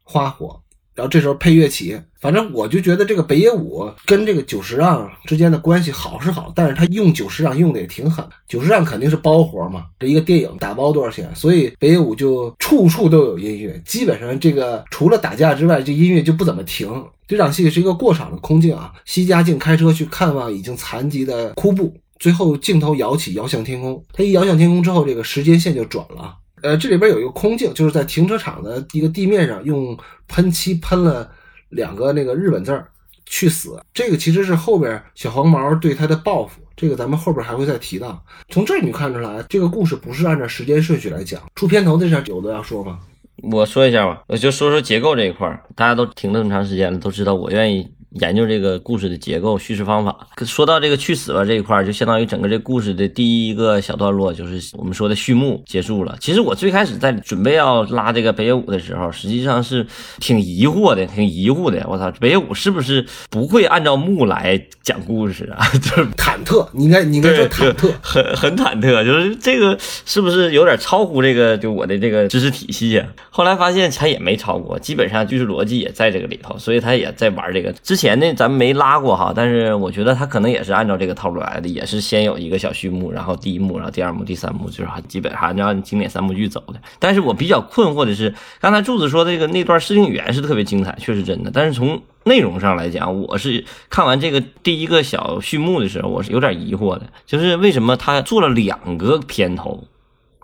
[0.04, 0.60] 花火，
[0.94, 8.24] 然后这时候配乐起，反正我就觉得这个北野武跟这个久石让之间的关系好是好，但是他用久石让用的也挺狠。
[8.46, 17.04] 久石让肯定是包活嘛，这一个电影打包多少钱，所以北野武就处处都有音乐，基本上这个除了打架之外，这音乐就不怎么停。
[17.26, 24.04] 这场戏是一个过场的空镜啊，西家靖开车去看望已经残疾的枯布，最后镜头摇起，摇向天空。
[24.12, 26.36] 他一摇向天空之后，这个时间线就转了。
[26.64, 29.94] 呃，这里边有一个空镜，就是在停车场的一个地面上用
[30.28, 31.30] 喷漆喷了
[31.68, 32.88] 两个那个日本字儿
[33.26, 33.78] “去死”。
[33.92, 38.24] 这个其实是后边小黄毛对他的报复，这个咱们后边还会再提到。
[38.48, 41.38] 从这儿你看出来，这个故事不是按照时间顺序来讲。
[41.54, 42.98] 出片头这事儿有的要说吗？
[43.42, 47.86] 我说一下吧，我就说说结构这一块儿，大家都听了这么长时间了，都知道我愿意。
[48.20, 50.16] 研究这个故事的结构、叙事方法。
[50.44, 56.16] 说到这个去死吧这一块，就相当于整个这故事的第一个小段落，就是我们说的序幕结束了。
[56.20, 59.84] 其实我最开始在准备要拉这个北野武的时候，实际上是
[60.20, 61.84] 挺疑惑的，挺疑惑的。
[61.88, 65.66] 我操，北野武是不是不会按照幕来讲故事啊？
[65.74, 73.08] 就是忐忑，你应该你应该说忐忑，很很忐忑，就是这个是不是有点超乎这个就我的这个知识体系啊？
[73.30, 78.03] 后来发现他也没超过，基本上就是逻辑也在这个里头，所以他也在玩这个之前。
[78.04, 86.74] 前呢咱们没拉过哈，但是我觉得他可能也是按照这个套路来的，也是先有一个小序幕，然后第一幕，然后第二幕、第三幕，就是基本上按照经典三部剧走的。
[86.98, 99.82] 但是我比较困惑的是，刚才柱子说这个那段视听语言是特别精彩，确实真的，但是从内容上来讲，我是看完这个第一个小序幕的时候，我是有点疑惑的，就是为什么他做了两个片头？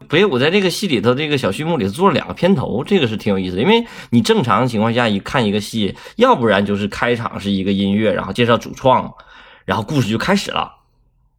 [0.09, 3.63] 北野武在这个戏里头，这个小序幕里头做了两个片头，这个是挺有意思的。
[3.63, 9.13] 因为你正常情况下一看一个戏，要不然就是开场是一个音乐，然后介绍主创，
[9.65, 10.73] 然后故事就开始了，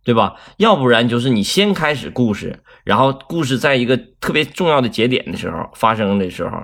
[0.03, 0.35] 对吧？
[0.57, 6.57] 要不然就是你先开始故事，然后故事在一个特别重要的节点的时候发生的时候，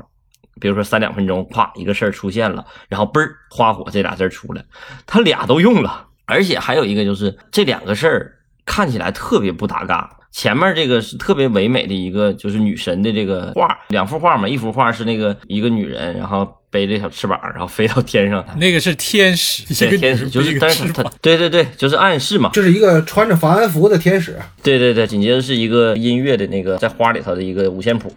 [0.62, 4.64] 比如说三两分钟，咵一个事儿出现了，然后嘣儿花火这俩字儿出来，
[5.06, 10.17] 他俩都用了，而且还有一个就是这两个事儿看起来特别不搭嘎。
[10.38, 28.14] 前面这个是特别唯美的一个，就是女神的这个画，两幅画嘛，一幅画是那个一个女人，然后背着小翅膀，然后飞到天上，那个是天使，天使就是，但是他对对对，就是暗示嘛，就是一个穿着防寒服的天使，对对对，紧接着是一个音乐的那个在花里头的一个五线谱，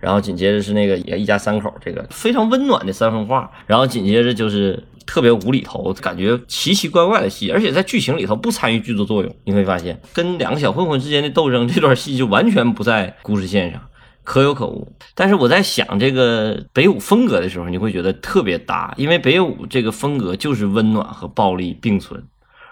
[0.00, 13.82] 然后紧接着是那个也一家三口这个非常温暖的三幅画，然后紧接着就是特别无厘头，感觉奇奇怪怪的戏，而且在剧情里头不参与剧作作用，你会发现跟两个小混混之间的斗争这段戏就完全不在故事线上。
[14.22, 22.22] 可有可无，但是我在想这个北舞风格的时候，你会觉得特别搭，因为北舞这个风格就是温暖和暴力并存，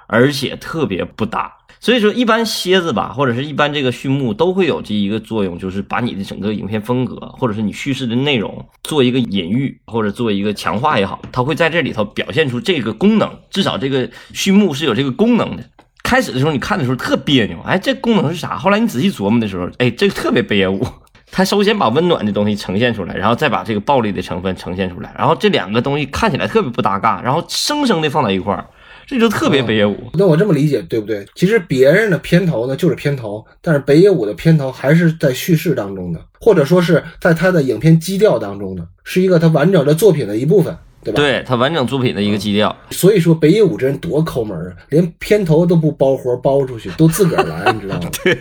[0.06, 1.52] 而且特别不搭。
[1.80, 15.62] 所以说，一般蝎子吧，或者是一般这个序幕都会有这一个作用，就是把你的整个影片风格，或者是你叙事的内容做一个隐喻，或者做一个强化也好，它会在这里头表现出这个功能，至少这个序幕是有这个功能的。
[16.02, 18.56] 开始的时候你看的时候特别扭，哎，这功能是啥？
[18.56, 20.84] 后来你仔细琢磨的时候，哎，这个特别北野武。
[21.30, 28.66] 他首先把温暖的东西呈现出来，然后再把这个暴力的成分呈现出来，然后这两个东西看起来特别不搭嘎，然后生生的放在一块儿，
[29.08, 29.96] 这就特别北野武。
[30.12, 31.26] 那我这么理解对不对？
[31.34, 41.22] 其实别人的片头呢就是片头，但是北野武的片头还是在叙事当中的，或者说是在他的影片基调当中的，是一个他完整的作品的一部分，对吧？。
[41.22, 48.10] 对他完整作品的一个基调，所以说北野武这人多抠门啊，连片头都不包活包出去，都自个儿来，你知道吗？
[48.22, 48.38] 对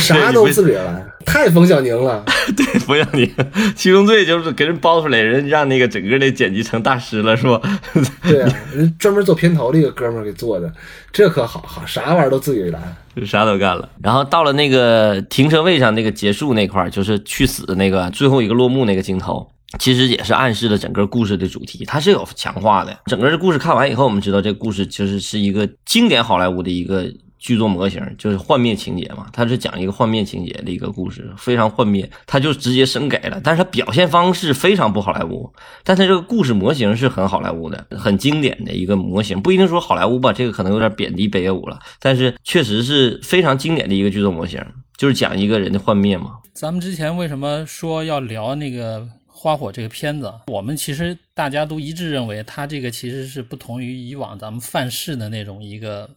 [0.00, 2.24] 啥都自个儿来， 太冯小宁了。
[2.72, 3.32] 对， 不让你
[3.74, 7.60] 七宗罪就是给人包出来，人让那个整个那剪辑成大师了，是吧？
[8.22, 10.72] 对啊，人专门做片头的一个哥们儿给做的，
[11.12, 12.78] 这可好好，啥玩意儿都自己来。
[13.16, 13.88] 就啥都干了。
[14.02, 22.96] 然后到了那个停车位上那个结束那块儿，就是去死的那个最后一个落幕那个镜头，其实也是暗示了整个故事的主题，它是有强化的。
[23.06, 27.06] 整个这故事看完以后，我们知道这个故事其实是一个经典好莱坞的一个。
[27.40, 35.50] 剧作模型就是幻灭情节嘛，它是讲一个幻灭情节的一个故事，非常幻灭，它就直接生给了，但是它表现方式非常不好莱坞，
[35.82, 44.62] 但它这个故事模型是很好莱坞的，很经典的一个模型，不一定说好莱坞吧，这个可能有点贬低北野武了，但是确实是非常经典的一个剧作模型，
[44.98, 46.32] 就是讲一个人的幻灭嘛。
[46.52, 50.30] 咱们之前为什么说要聊那个《花火》这个片子？
[50.48, 56.10] 我们其实大家都一致认为，它这个其实是不同于以往咱们范式的那种一个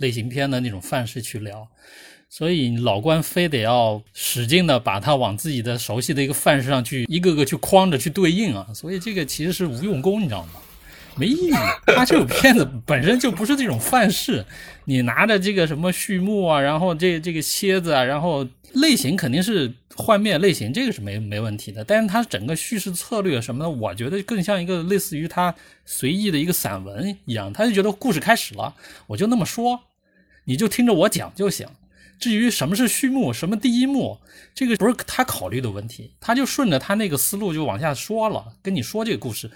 [0.00, 1.68] 类型片的那种范式去聊，
[2.28, 10.50] 所以老关非得要使劲的把它往自己的熟悉的一个范式上去一个个去框着去对应啊，所以这个其实是无用功，你知道吗？
[11.16, 11.50] 没意义，
[11.86, 14.46] 它这种片子本身就不是这种范式，
[14.84, 21.82] 你拿着这个什么序幕啊，然后这这个蝎子啊，然后类型肯定是幻灭类型，这个是没没问题的。
[21.84, 25.52] 但是它整个叙事策略什么的，我觉得更像一个类似于他
[25.84, 28.72] 随意的一个散文一样，他就觉得故事开始了，
[29.08, 29.80] 我就那么说，
[30.44, 31.68] 你就听着我讲就行。
[32.18, 34.18] 至于什么是序幕，什么第一幕，
[34.54, 39.50] 这个不是他考虑的问题，他就顺着他那个思路就往下说了，跟你说这个故事。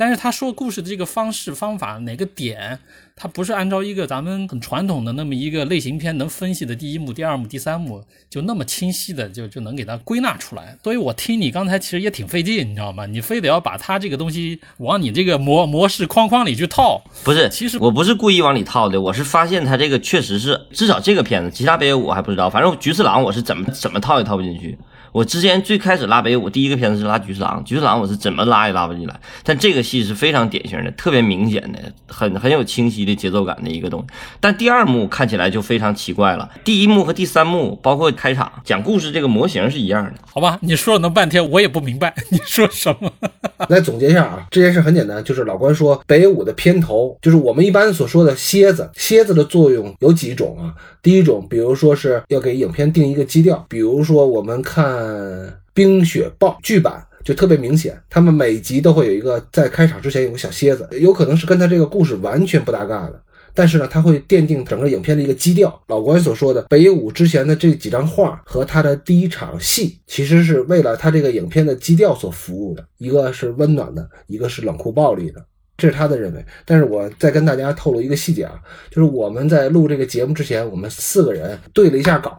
[0.00, 2.78] 但是他说故事的这个方式方法哪个点，
[3.16, 10.78] 他不是按照一个咱们很传统的那么一个类型片能分析的第一幕、第二幕、第三幕，就那么清晰的就就能给它归纳出来。
[10.84, 13.06] 所以我听你刚才其实也挺费劲，你知道吗？
[13.06, 24.78] 你非得要把他这个东西往你这个模模式框框里去套，不是，其实我不是故意往里套的，我是发现他这个确实是，至少这个片子，其他别我还不知道，反正菊次郎我是怎么怎么套也套不进去。
[25.12, 34.06] 我之前最开始拉北舞第一个片子是拉菊次郎，菊次郎我是怎么拉也拉不进来，但这个戏是非常典型的，特别明显的，很很有清晰的节奏感的一个东西。
[34.40, 40.14] 但第二幕看起来就非常奇怪了，第一幕和第三幕包括开场讲故事这个模型是一样的。
[40.30, 40.58] 好吧？
[40.62, 43.10] 你说了那半天，我也不明白你说什么。
[43.68, 48.88] 来总结一下啊，这件事很简单，就是老关说北野武的片头，就是我们一般所说的蝎子。
[48.94, 50.74] 蝎子的作用有几种啊？
[51.08, 54.94] 第一种，比如说是要给影片定一个基调，比如说我们看
[55.72, 57.02] 《冰雪暴》剧版。
[57.24, 57.98] 就特别明显。
[58.10, 63.22] 他们每集都会有一个在开场之前有个小蝎子，有可能是跟他这个故事完全不搭嘎的。
[63.54, 65.80] 但是呢，它会奠定整个影片的一个基调。
[65.86, 72.84] 老关所说的北野武之前的这几张画和他的第一场戏，其实是为了他这个影片的基调所服务的。
[72.98, 75.42] 一个是温暖的，一个是冷酷暴力的，
[75.78, 76.44] 这是他的认为。
[76.66, 78.60] 但是我再跟大家透露一个细节啊，
[78.90, 82.36] 就是我们在录这个节目之前，我们四个人对了一下稿。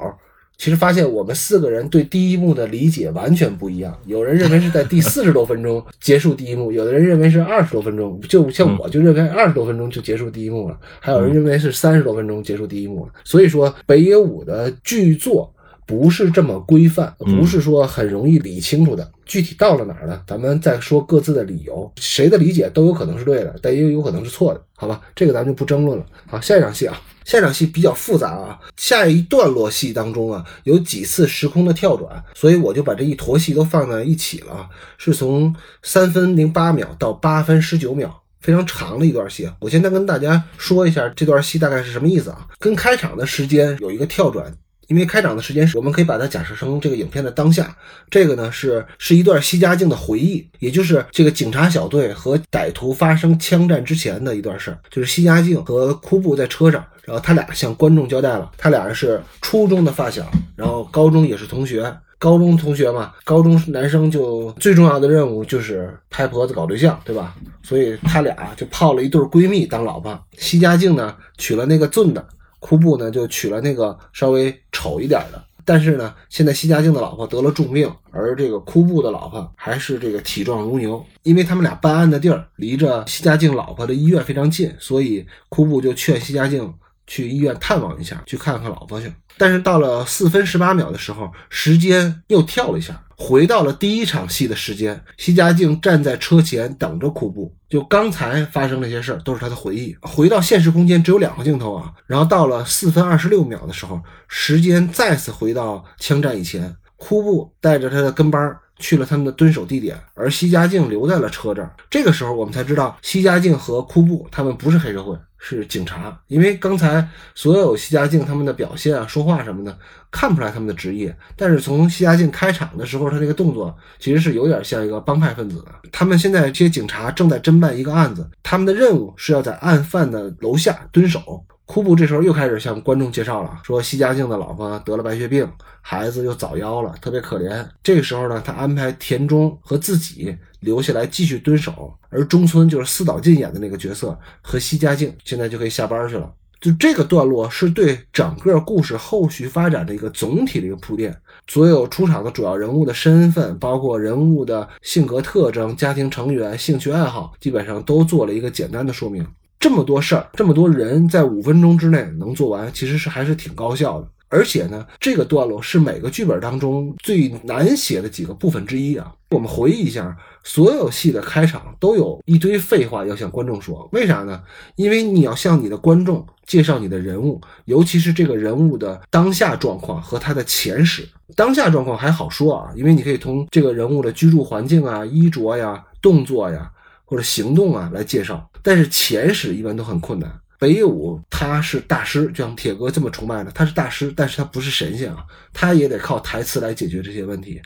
[0.57, 3.97] 其实发现我们四个人对第一幕的理解完全不一样。
[4.05, 8.19] 有人认为是在第四十多分钟结束第一幕，有的人认为是二十多分钟。
[8.27, 13.13] 就像我就认为二十多分钟就结束第一幕了，还有人认为是三十多分钟结束第一幕了。
[13.23, 15.49] 所以说，北野武的剧作。
[15.89, 19.11] 不是这么规范，不是说很容易理清楚的。
[19.25, 20.21] 具体到了哪儿呢？
[20.27, 25.01] 咱们再说各自的理由，谁的理解都有可能是对的，但也有可能是错的，好吧？
[25.15, 26.05] 这个咱们就不争论了。
[26.27, 28.59] 好，下一场戏啊，下一场戏比较复杂啊。
[28.77, 34.69] 下一段落戏当中啊，有几次时空的跳转，所以我就把这一坨戏都放在一起了，
[34.99, 39.49] 是从三分零八秒到八分十九秒，非常长的一段戏。
[39.59, 42.47] 我现在跟大家说一下这段戏大概是什么意思啊？
[42.59, 44.53] 跟开场的时间有一个跳转。
[44.89, 47.73] 因为开场的时间是，我们可以把它假设成这个影片的当下。
[48.09, 54.77] 这个呢是是一段西家境的回忆，也就是这个警察小队和歹徒发生枪战之前的一段事儿。
[54.89, 61.95] 就是西家境和库布在车上，然后他俩向观众交代了，他俩是初中的发小，然后高中也是同学。
[62.17, 67.33] 高中同学嘛，高中男生就最重要的任务就是拍婆子搞对象，对吧？
[67.63, 70.19] 所以他俩就泡了一对闺蜜当老婆。
[70.37, 72.27] 西家境呢娶了那个俊的。
[72.59, 81.03] 库布呢就娶了那个稍微丑一点的，但是呢，现在西家境的老婆得了重病，而这个库布的老婆还是这个体壮如牛。
[81.23, 86.73] 因为他们俩办案的地儿离着西家境老婆的医院非常近，所以库布就劝西家境
[87.05, 89.11] 去医院探望一下，去看看老婆去。
[89.37, 93.01] 但是到了四分十八秒的时候，时间又跳了一下。
[93.21, 97.53] 回到了第一场戏的时间，西家靖站在车前等着库布。
[97.67, 99.93] 就刚才发生那些事儿，都是他的回忆。
[100.01, 101.93] 回到现实空间只有两个镜头啊。
[102.07, 111.71] 然后到了四分二十六秒的时候，时间再次回到枪战以前，库布带着他的跟班儿去了他们的蹲守地点，而西家境留在了车这儿。
[111.89, 115.15] 这个时候，我们才知道西家境和库布他们不是黑社会。
[115.41, 119.79] 是警察，因为刚才所有西家境他们的表现啊、说话什么的，
[120.11, 121.15] 看不出来他们的职业。
[121.37, 125.67] 但是从西家境开场的时候，他那个动作其实是有点像一个帮派分子的。
[125.93, 131.41] 他们现在这些警察正在侦办一个案子，他们的任务是要在案犯的楼下蹲守。
[131.71, 135.47] 库布这时候又开始向观众介绍了，说西家境的老婆得了白血病，
[135.81, 137.63] 孩子又早夭了，特别可怜。
[137.83, 146.33] 这个时候呢，他安排田中和自己留下来继续蹲守，而中村就是四岛进演的那个角色和西家境现在就可以下班去了。
[146.59, 151.15] 就这个段落是对整个故事后续发展的一个总体的一个铺垫，
[151.45, 159.23] 所有出场的主要人物的身份，包括人物的性格特征、家庭成员、兴趣爱好，基本上都做了一个简单的说明。
[159.59, 164.07] 这么多事儿，这么多人在五分钟之内能做完，其实是还是挺高效的。
[164.29, 169.11] 而且呢，这个段落是每个剧本当中最难写的几个部分之一啊。
[169.31, 174.41] 我们回忆一下，所有戏的开场都有一堆废话要向观众说，为啥呢？
[174.75, 181.09] 因为你要向你的观众介绍你的人物，尤其是这个人物的当下状况和他的前史。
[181.35, 186.71] 当下状况还好说啊，因为你可以从这个人物的居住环境啊、衣着呀、动作呀。
[187.09, 190.31] 或者行动啊来介绍，但是前史一般都很困难。
[190.59, 197.59] 北野武他是大师，就像铁哥这么崇拜的，他是大师，但是他不是神仙啊，他也得靠台词来解决这些问题。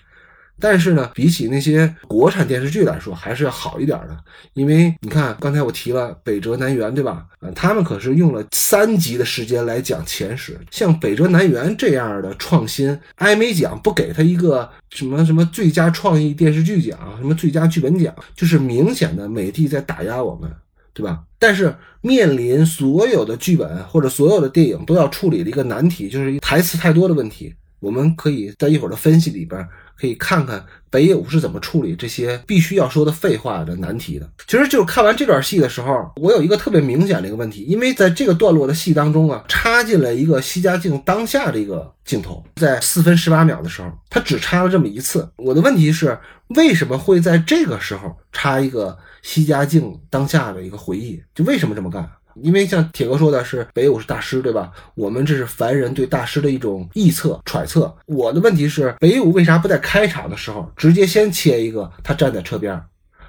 [0.63, 4.17] 但是呢，比起那些国产电视剧来说，还是要好一点的。
[4.53, 7.25] 因为你看，刚才我提了北辙南辕，对吧？
[7.41, 10.57] 啊，他们可是用了三集的时间来讲前史。
[10.71, 20.49] 像北辙南辕这样的创新，艾美奖不给他一个什么什么最佳创意电视剧奖，什么最佳剧本奖，就是明显的美帝在打压我们，
[20.93, 21.23] 对吧？
[21.37, 27.53] 但是面临所有的剧本或者所有的电影都要处理的一个难题，就是台词太多的问题。
[27.81, 29.67] 我们可以在一会儿的分析里边。
[30.03, 34.29] 可以看看北野武是怎么处理这些必须要说的废话的难题的。
[34.45, 45.25] 其实就是看完这段戏的时候，我有一个特别明显的一个问题，因为在这个段落的戏当中啊，插进了一个西家境当下的一个镜头，在四分十八秒的时候，他只插了这么一次。
[45.37, 51.23] 我的问题是，为什么会在这个时候插一个西家境当下的一个回忆？
[51.33, 52.05] 就为什么这么干？
[52.41, 54.71] 因为像铁哥说的是北武是大师，对吧？
[54.95, 57.95] 我们这是凡人对大师的一种臆测、揣测。
[58.05, 62.81] 我的问题是，北武为啥不在开场的时候直接先切一个他站在车边，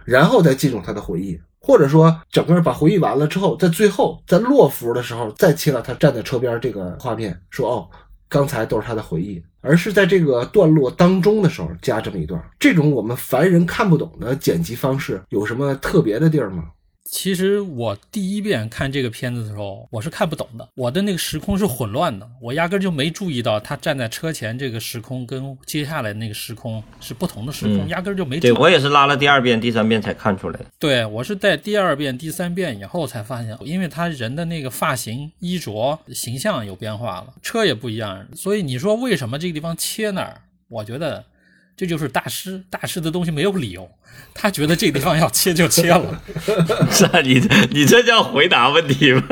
[0.05, 7.89] 然后再进入他的回忆，或者说整个把回忆完了之后，在最后在落幅的时候再切到他站在车边这个画面，说哦。
[8.27, 12.43] 刚才都是他的回忆，而是在这个段落当中的时候加这么一段。
[12.59, 16.65] 这种我们凡人看不懂的剪辑方式，有什么特别的地儿吗？
[17.11, 28.53] 其实我第一遍看这个片子的时候，我是看不懂的，我的那个时空是混乱的，我压根就没注意到他站在车前这个时空跟接下来那个时空是不同的时空，嗯压根就没注对。
[28.53, 30.67] 我也是拉了第二遍、第三遍才看出来的。
[30.79, 40.41] 对我是在第二遍、第三遍以后才发现，因为他人的那个发型、衣着、形象有变化了，车也不一样，所以你说为什么这个地方切那儿？
[40.69, 41.23] 我觉得
[41.77, 43.89] 这就是大师，大师的东西没有理由，
[44.33, 46.23] 他觉得这个地方要切就切了。
[46.91, 49.23] 是啊你你这叫回答问题吗？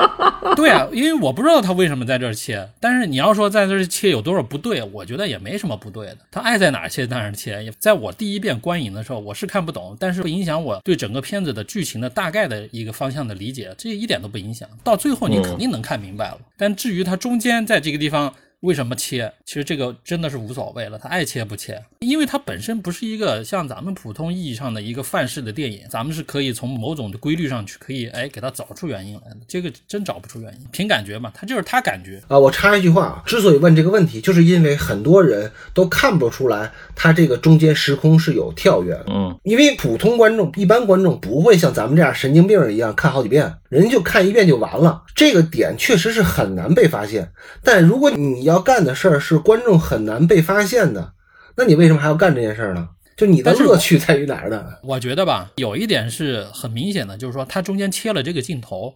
[0.54, 6.18] 对啊，因为我不知道他为什么在这儿切，但是你要说在这儿切有多少不对，我觉得也没什么不对的。
[6.30, 7.64] 他爱在哪儿切在哪儿切。
[7.64, 14.68] 也在我第一遍观影的时候，我是看不懂，但是不影响我对整个片子的剧情的大概的一个方向的理解，这一点都不影响。
[14.84, 16.38] 到最后你肯定能看明白了。
[16.56, 18.34] 但至于他中间在这个地方。
[18.66, 19.32] 为什么切？
[19.44, 29.36] 其实这个真的是无所谓了，他爱切不切，因为它本身不是一个像咱们普通意义上的一个范式的电影，咱们是可以从某种的规律上去可以哎给他找出原因来的。
[29.46, 32.20] 这个真找不出原因，凭感觉嘛，他就是他感觉。
[32.26, 39.06] 啊，我插一句话啊，之所以问这个问题，就是因为很多人都看不出来他这个中间时空是有跳跃的。
[39.10, 45.04] 嗯，因为普通观众、一般观众不会像咱们这样神经病一样看好几遍，人家就看一遍就完了。
[45.14, 47.30] 这个点确实是很难被发现。
[47.62, 51.12] 但如果你要干的事儿是观众很难被发现的，
[51.56, 52.88] 那你为什么还要干这件事儿呢？
[53.16, 54.64] 就你的乐趣在于哪儿呢？
[54.82, 58.94] 我觉得吧，有一点是很明显的，就是说他中间切了这个镜头，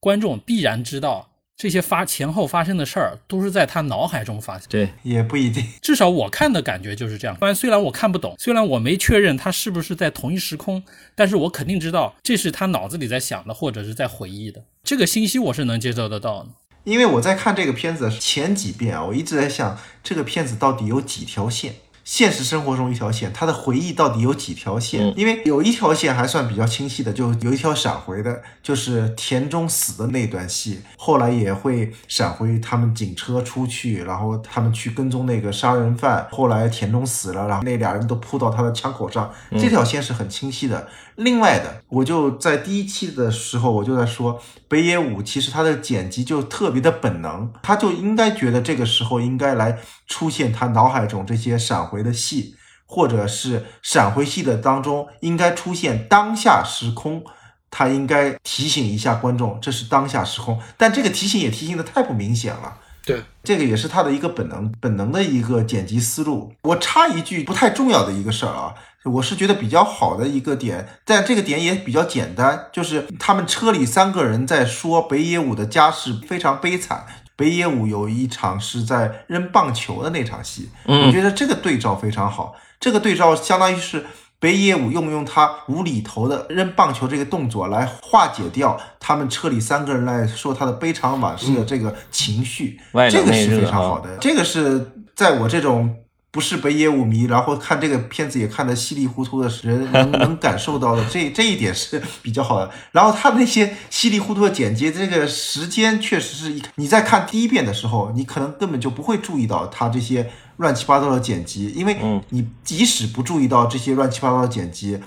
[0.00, 4.66] 观众必然知道这些发前后发生的事儿都是在他脑海中发生。
[4.68, 5.64] 对，也不一定。
[5.80, 7.36] 至少我看的感觉就是这样。
[7.38, 10.82] 虽然虽然我看不懂，虽然我没确认他是不是在同一时空，
[11.14, 14.64] 但是我肯定知道这是他脑子里在想的，或者是在回忆的。
[14.82, 16.48] 这个信息我是能接受得到的。
[16.84, 21.74] 因为我在看这个片子前几遍啊，我一直在想这个片子到底有几条线。
[22.02, 25.04] 现实生活中一条线，他的回忆到底有几条线？
[25.04, 40.88] 嗯因为有一条线还算比较清晰的，就有一条闪回的，就是田中死的那段戏，后来也会闪回他们警车出去，然后他们去跟踪那个杀人犯，后来田中死了，然后那俩人都扑到他的枪口上，这条线是很清晰的。
[41.20, 52.56] 另外的，我就在第一期的时候我就在说，北野武其实他的剪辑就特别的本能，他就应该觉得这个时候应该来出现他脑海中这些闪回的戏，
[52.86, 57.22] 或者是闪回戏的当中应该出现当下时空。
[57.70, 62.78] 他应该提醒一下观众，这是当下时空，但这个提醒也提醒的太不明显了。
[63.10, 66.52] 对，这个也是他的一个本能，本能的一个剪辑思路。
[66.62, 77.06] 我插一句不太重要的一个事儿啊，我是觉得比较好的一个点，但这个点也比较简单，就是他们车里三个人在说北野武的家世非常悲惨。
[77.36, 82.54] 北野武有一场是在扔棒球的那场戏，嗯我觉得这个对照非常好。
[82.78, 84.04] 这个对照相当于是
[84.40, 92.80] 北野武用不用他无厘头的扔棒球这个动作来化解掉他们车里三个人来说他的悲长往事的这个情绪，
[93.10, 94.16] 这个是非常好的。
[94.16, 95.94] 这个是在我这种
[96.30, 102.70] 不是北野武迷，然后看这个片子也看得稀里糊涂的人能能感受到的，这这一点是比较好的。
[102.92, 110.30] 然后他那些稀里糊涂的剪辑，这个时间确实是一你在看第一遍的时候，你可能根本就不会注意到他这些
[110.60, 115.00] 乱七八糟的剪辑，因为嗯你即使不注意到这些乱七八糟的剪辑。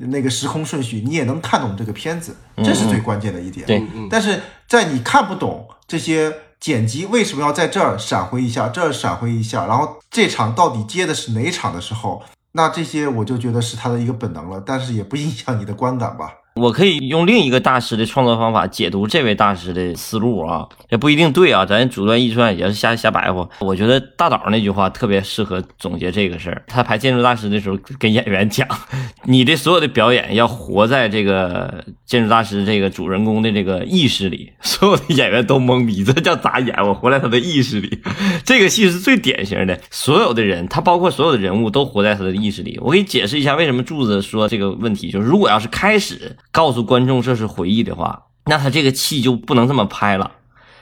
[0.00, 3.66] 那个时空顺序，你也能看懂这个片子，这是最关键的一点。
[3.66, 16.32] 对但是在你看不懂这些剪辑为什么要在这儿闪回一下，这儿闪回一下，然后这场到底接的是哪场的时候，那这些我就觉得是他的一个本能了，但是也不影响你的观感吧。
[16.58, 23.48] 我可以用另一个大师的创作方法解读这位大师的思路啊，也不一定对啊，咱主观臆断也是瞎瞎白话。
[23.60, 26.62] 我觉得大导那句话特别适合总结这个事儿。
[26.66, 28.66] 他拍《建筑大师》的时候跟演员讲，
[29.24, 36.74] 你的所有的表演要活在这个建筑大师这个主人公的这个意识里，所有的演员都懵逼，这叫咋演？
[36.86, 38.00] 我活在他的意识里。
[38.44, 42.78] 这个戏是最典型的，所有的人，他包括所有的人物都活在他的意识里。
[42.80, 50.32] 我给你解释一下为什么柱子说这个问题，就是如果要是开始告诉观众这是回忆的话，那他这个戏就不能这么拍了，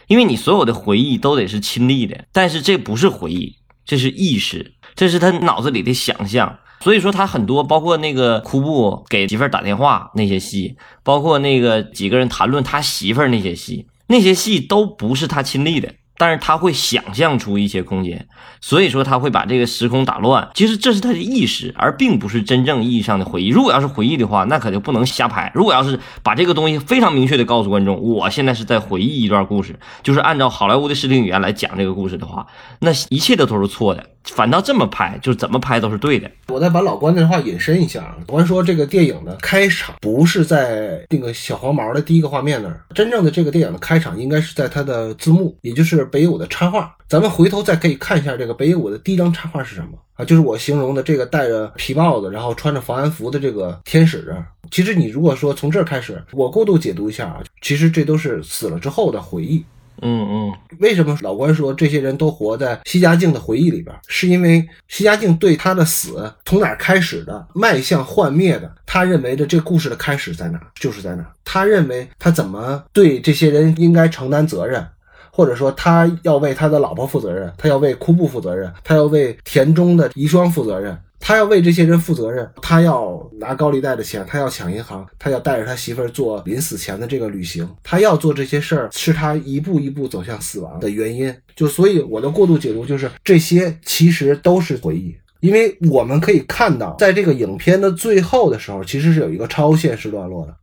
[0.07, 6.59] 因为你所有的回忆都得是亲历的，但是这不是回忆，这是意识，这是他脑子里的想象。
[6.81, 18.27] 所以说他很多，包括那个库布给媳妇儿打电话那些戏，包括那个几个人谈论他媳妇儿那些戏，那些戏都不是他亲历的，但是他会想象出一些空间，
[18.61, 20.49] 所以说他会把这个时空打乱。
[20.55, 23.49] 其实这是他的意识，而并不是真正意义上的回忆。
[23.49, 25.51] 如果要是回忆的话，那可就不能瞎拍。
[25.55, 32.47] 如果要是把这个东西非常明确的告诉观众，我现在是在回忆一段故事，就是按照好莱坞的视听语言来讲这个故事的话，
[32.81, 34.05] 那一切的都是错的。
[34.35, 36.31] 反倒这么拍，就是怎么拍都是对的。
[36.49, 46.95] 我再把老关的话引申一下啊，老关说这个电影的开场不是在那个小黄毛的第一个画面那儿，真正的这个电影的开场应该是在它的字幕，也就是北野武的插画。
[47.09, 50.25] 咱们回头再可以看一下这个北野武的第一张插画是什么啊？
[50.25, 54.35] 就是我形容的这个戴着皮帽子，然后穿着防寒服的这个天使。
[54.73, 59.65] 其实你如果说从这儿开始，我过度解读一下啊，其实这都是死了之后的回忆。
[60.03, 63.95] 嗯嗯，为什么老关说这些人都活在西家境的回忆里边？
[64.09, 71.27] 是因为西家境对他的死从哪开始的，迈向幻灭的，他认为的这故事的开始在哪，就是在哪。
[71.45, 74.87] 他认为他怎么对这些人应该承担责任，
[75.31, 80.99] 或者说他要为他的老婆负责任，他要为库布负责任，他要为田中的遗孀负责任。
[81.19, 91.35] 他要为这些人负责任，他要拿高利贷的钱，他要抢银行，他要带着他媳妇儿做临死前的这个旅行，他要做这些事儿，是他一步一步走向死亡的原因。
[91.55, 100.55] 就所以我的过度解读就是，这些其实都是回忆，因为我们可以看到，在这个影片的最后的时候，其实是有一个超现实段落的，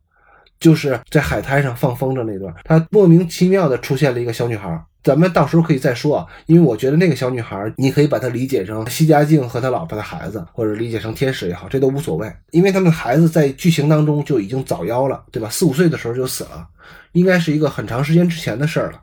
[0.63, 4.81] 就是在海滩上放风筝那段，他莫名其妙的出现了一个小女孩。
[5.03, 15.49] 咱们到时候可以再说啊，因为我觉得那个小女孩，你可以把她理解成西家境和他老婆的孩子，或者理解成天使也好，这都无所谓，因为他们的孩子在剧情当中就已经早夭了，对吧？
[15.49, 16.65] 四五岁的时候就死了，
[17.11, 19.01] 应该是一个很长时间之前的事儿了。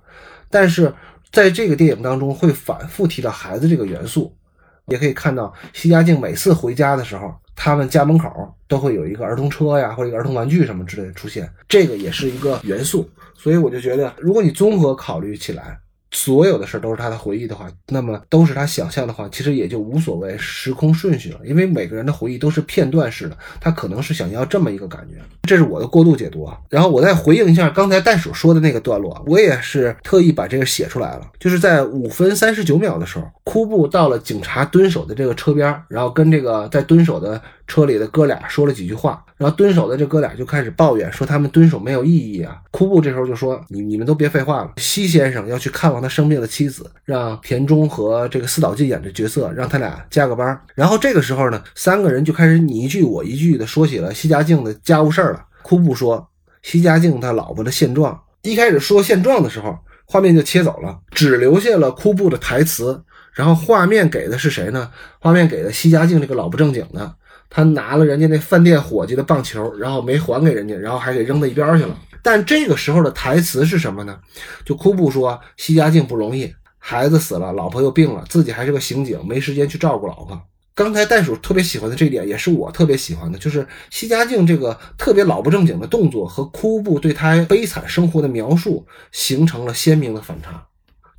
[0.49, 0.91] 但是
[1.31, 4.35] 在这个电影当中会反复提到孩子这个元素，
[4.87, 8.31] 也可以看到西家境每次回家的时候，他们家门口
[8.67, 13.07] 都会有一个儿童车呀，或者儿童玩具什么之类的出现，这个也是一个元素。
[13.35, 15.79] 所以我就觉得，如果你综合考虑起来，
[16.13, 26.59] 所有的事都是他的回忆的话，那么都是他想象的话，其实也就无所谓时空顺序了，因为每个人的回忆都是片段式的，他可能是想要这么一个感觉，这是我的过度解读啊。
[26.69, 37.41] 然后我再回应一下刚才袋鼠说的那个段落，我也是特意把这个写出来了，就是在五分三十九秒的时候，库布到了警察蹲守的这个车边，然后跟这个在蹲守的。
[37.71, 42.61] 车里的哥俩说了几句话，然后蹲守的这哥俩就开始抱怨，说他们蹲守没有意义啊。
[42.73, 55.45] 库布这时候就说：“你你们都别废话了，西先生要去看望他生病的妻子，让田中和这个四岛进演的角色让他俩加个班。”然后这个时候呢，三个人就开始你一句我一句的说起了西家境的家务事儿了。
[55.63, 56.29] 库布说
[56.63, 63.01] ：“西家境他老婆的现状。”一开始说现状的时候，画面就切走了，只留下了库布的台词。
[63.33, 64.91] 然后画面给的是谁呢？
[65.21, 67.15] 画面给的西家境这个老不正经的。
[67.51, 71.95] 他拿了人家那饭店伙计的棒球，然后没还给人家，然后还给扔到一边去了。
[72.23, 74.17] 但这个时候的台词是什么呢？
[74.65, 80.41] 就库布说：“西家境不容易，孩子死了，老婆又病了，自己还是个刑警，没时间去照顾老婆。”
[80.73, 90.65] 刚才袋鼠特别喜欢的这一点，也是我特别喜欢的，就是西家境这个特别老不正经的动作和库布对他悲惨生活的描述形成了鲜明的反差。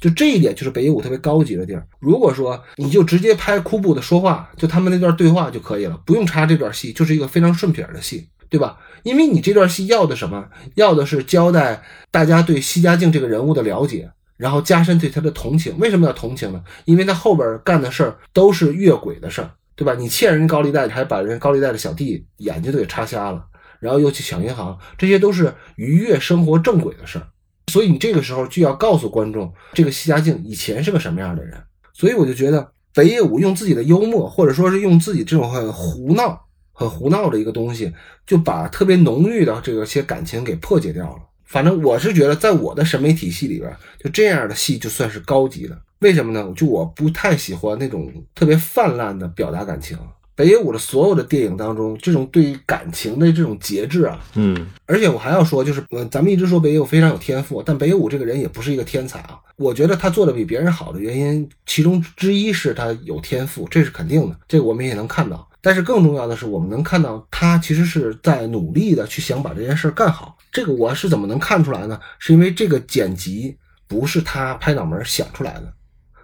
[0.02, 1.88] 就这一点，就是北野武特别高级的地儿。
[2.00, 8.80] 如果说你就直接拍库布的说话，就他们那段对话就可以了，不用插这段戏，就是一个非常顺撇的戏，对吧？
[9.04, 10.50] 因为你这段戏要的什么？
[10.74, 15.78] 要的是交代大家对西家境这个人物的了解，然后加深对他的同情。
[15.78, 16.64] 为什么要同情呢？
[16.86, 19.94] 因为他后边干的事儿都是越轨的事儿，对吧？
[19.94, 23.46] 你欠人高利贷，还把人高利贷的小弟眼睛都给插瞎了，
[23.80, 27.28] 然后又去抢银行，这些都是逾越生活正轨的事儿。
[27.68, 31.58] 所以你这个时候就要告诉观众，这个西家境以前是个什么样的人。
[31.94, 37.94] 所以我就觉得北野武用自己的幽默，或者说是用自己这种很胡闹、很胡闹的一个东西，
[38.26, 41.18] 就把特别浓郁的这个些感情给破解掉了。
[41.46, 45.78] 反正我是觉得，在我的审美体系里边，就这样的戏就算是高级的。
[46.00, 46.52] 为什么呢？
[46.56, 49.98] 就我不太喜欢那种特别泛滥的表达感情。
[50.34, 59.38] 北野武的所有的电影当中，这种对于感情的这种节制啊，嗯，而且我还要说，就是呃，咱们一直说北野武非常有天赋，但北野武这个人也不是一个天才啊。
[59.58, 65.48] 我觉得他做的比别人好的原因，其中之一是他有天赋，这是肯定的，这个我们也能看到。
[65.62, 70.36] 但是更重要的是，我们能看到他其实是在努力的去想把这件事干好。
[70.52, 72.00] 这个我是怎么能看出来呢？
[72.18, 73.56] 是因为这个剪辑
[73.88, 75.74] 不是他拍脑门想出来的。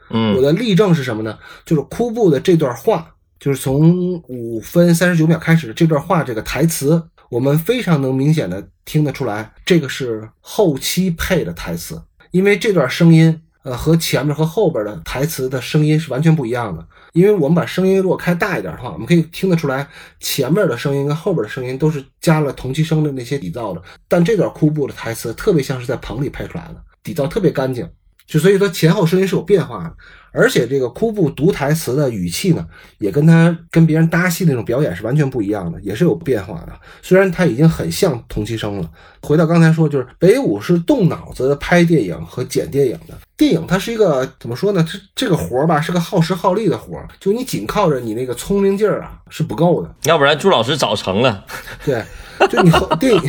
[0.09, 1.37] 嗯，我的例证是什么呢？
[1.65, 3.13] 就是库布的这段话。
[3.39, 16.87] 就是从五分三十九秒开始的这段话，这个台词，我们非常能明显的听得出来，这个是后期配的台词，因为这段声音，呃，和前面和后边的台词的声音是完全不一样的。
[17.13, 19.87] 因为我们把声音如果开大一点的话，我们可以听得出来，
[20.19, 27.89] 前面的声音跟后边的声音都是加了同期声的那些底噪的，但这段哭布的台词特别像是在棚里拍出来的，底噪特别干净。
[28.27, 29.93] 就所以说前后声音是有变化的。
[30.33, 32.63] 而且这个库布读台词的语气呢，
[32.99, 36.73] 也跟他跟别人搭戏那种表演是完全不一样的，也是有变化的。
[37.01, 38.87] 虽然他已经很像同期生了。
[39.23, 43.17] 回到刚才说，就是北舞是动脑子拍电影和剪电影的。
[43.35, 44.85] 电影它是一个怎么说呢？
[44.87, 49.95] 这这个活儿吧，是个耗时耗力的活儿，就你仅靠着你那个聪明劲儿啊是不够的。
[50.03, 51.43] 要不然朱老师早成了。
[51.83, 52.03] 对。
[52.49, 53.21] 就你后电影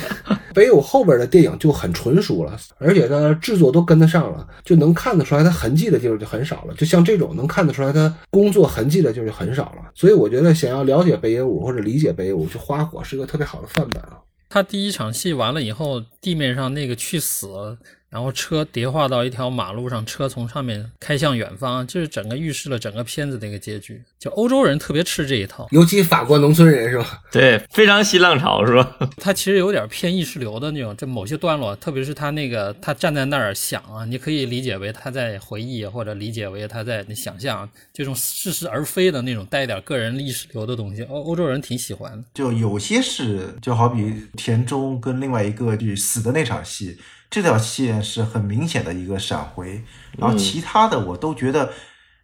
[0.55, 6.75] 北舞后边的电影就很纯熟了，而且呢制作都跟得上了，就能看得出来它痕迹的地方就很少了。
[6.75, 9.91] 就像这种能看得出来它工作痕迹的地方就很少了。
[9.95, 14.19] 所以我觉得想要了解北野武或者理解北野武，就花火是个特别好的范本啊。
[14.51, 17.79] 他第一场戏完了以后，地面上那个去死。
[18.11, 24.03] 然后车叠化到一条马路上，车从上面开向远方，就是整个预示了整个片子的一个结局。
[24.19, 27.21] 就欧洲人特别吃这一套，尤其法国农村人是吧？
[27.31, 28.97] 对，非常新浪潮是吧？
[29.21, 41.03] 他其实有点偏意识流的那种，这某些段落，特别是他那个他站在那儿想啊，你可以理解为他在回忆，或者理解为他在想象这种似是而非的那种带点个人意识流的东西。
[41.03, 42.25] 欧欧洲人挺喜欢的。
[42.35, 46.99] 就有些是，就好比田中跟另外一个就死的那场戏。
[47.31, 49.85] 这条线是很明显的一个闪回，
[50.17, 51.73] 然后其他的我都觉得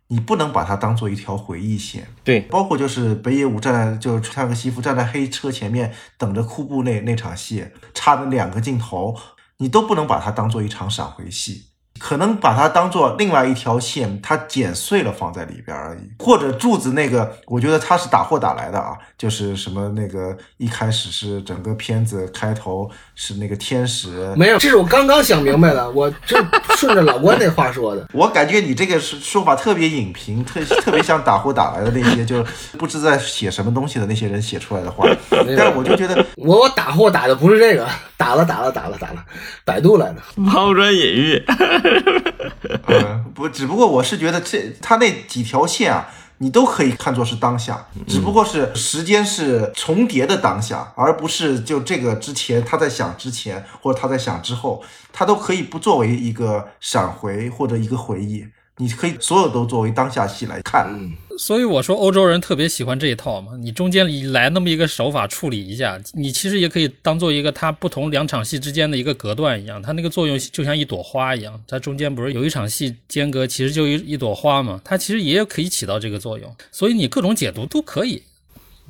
[0.08, 2.08] 你不能把它当做一条回忆线。
[2.22, 9.14] 对，包括就是北野武站在就是穿个西服站在黑车前面等着库布那那场戏，差的两个镜头，
[9.58, 11.66] 你都不能把它当做一场闪回戏。
[11.98, 16.10] 可能把它当做另外一条线，它剪碎了放在里边而已。
[16.18, 26.36] 或者柱子那个，我觉得他是打货打来的啊，就是什么那个一开始是整个片子开头是那个天使，没有，这是我刚刚想明白的，我这
[26.76, 28.06] 顺着老关那话说的。
[28.12, 32.44] 我感觉你这个说法特别影评，特特别像打货打来的那些就
[32.78, 35.06] 不知在写什么东西的那些人写出来的话。
[35.30, 39.24] 但是我就觉得，我我打货打的不是这个，打了打了打了打了，
[39.64, 41.44] 百度来的，抛砖引玉。
[42.86, 46.08] 嗯，不，只不过我是觉得这他那几条线啊，
[46.38, 58.46] 你都可以看作是当下，只不过是时间是重叠的当下，而不是就这个之前他在想之前或者他在想之后，他都可以不作为一个闪回或者一个回忆。
[58.78, 63.52] 你可以所有都作为当下戏来看，嗯所以我说欧洲人特别喜欢这一套嘛。
[63.58, 71.60] 你中间来那么一个手法处理一下，你其实也可以当做一个它不同两场戏之间的一个隔断一样，它那个作用就像一朵花一样。
[71.66, 76.54] 它中间不是有一场戏间隔，其实就一一朵花嘛，它其实也可以起到这个作用。
[76.70, 78.22] 所以你各种解读都可以。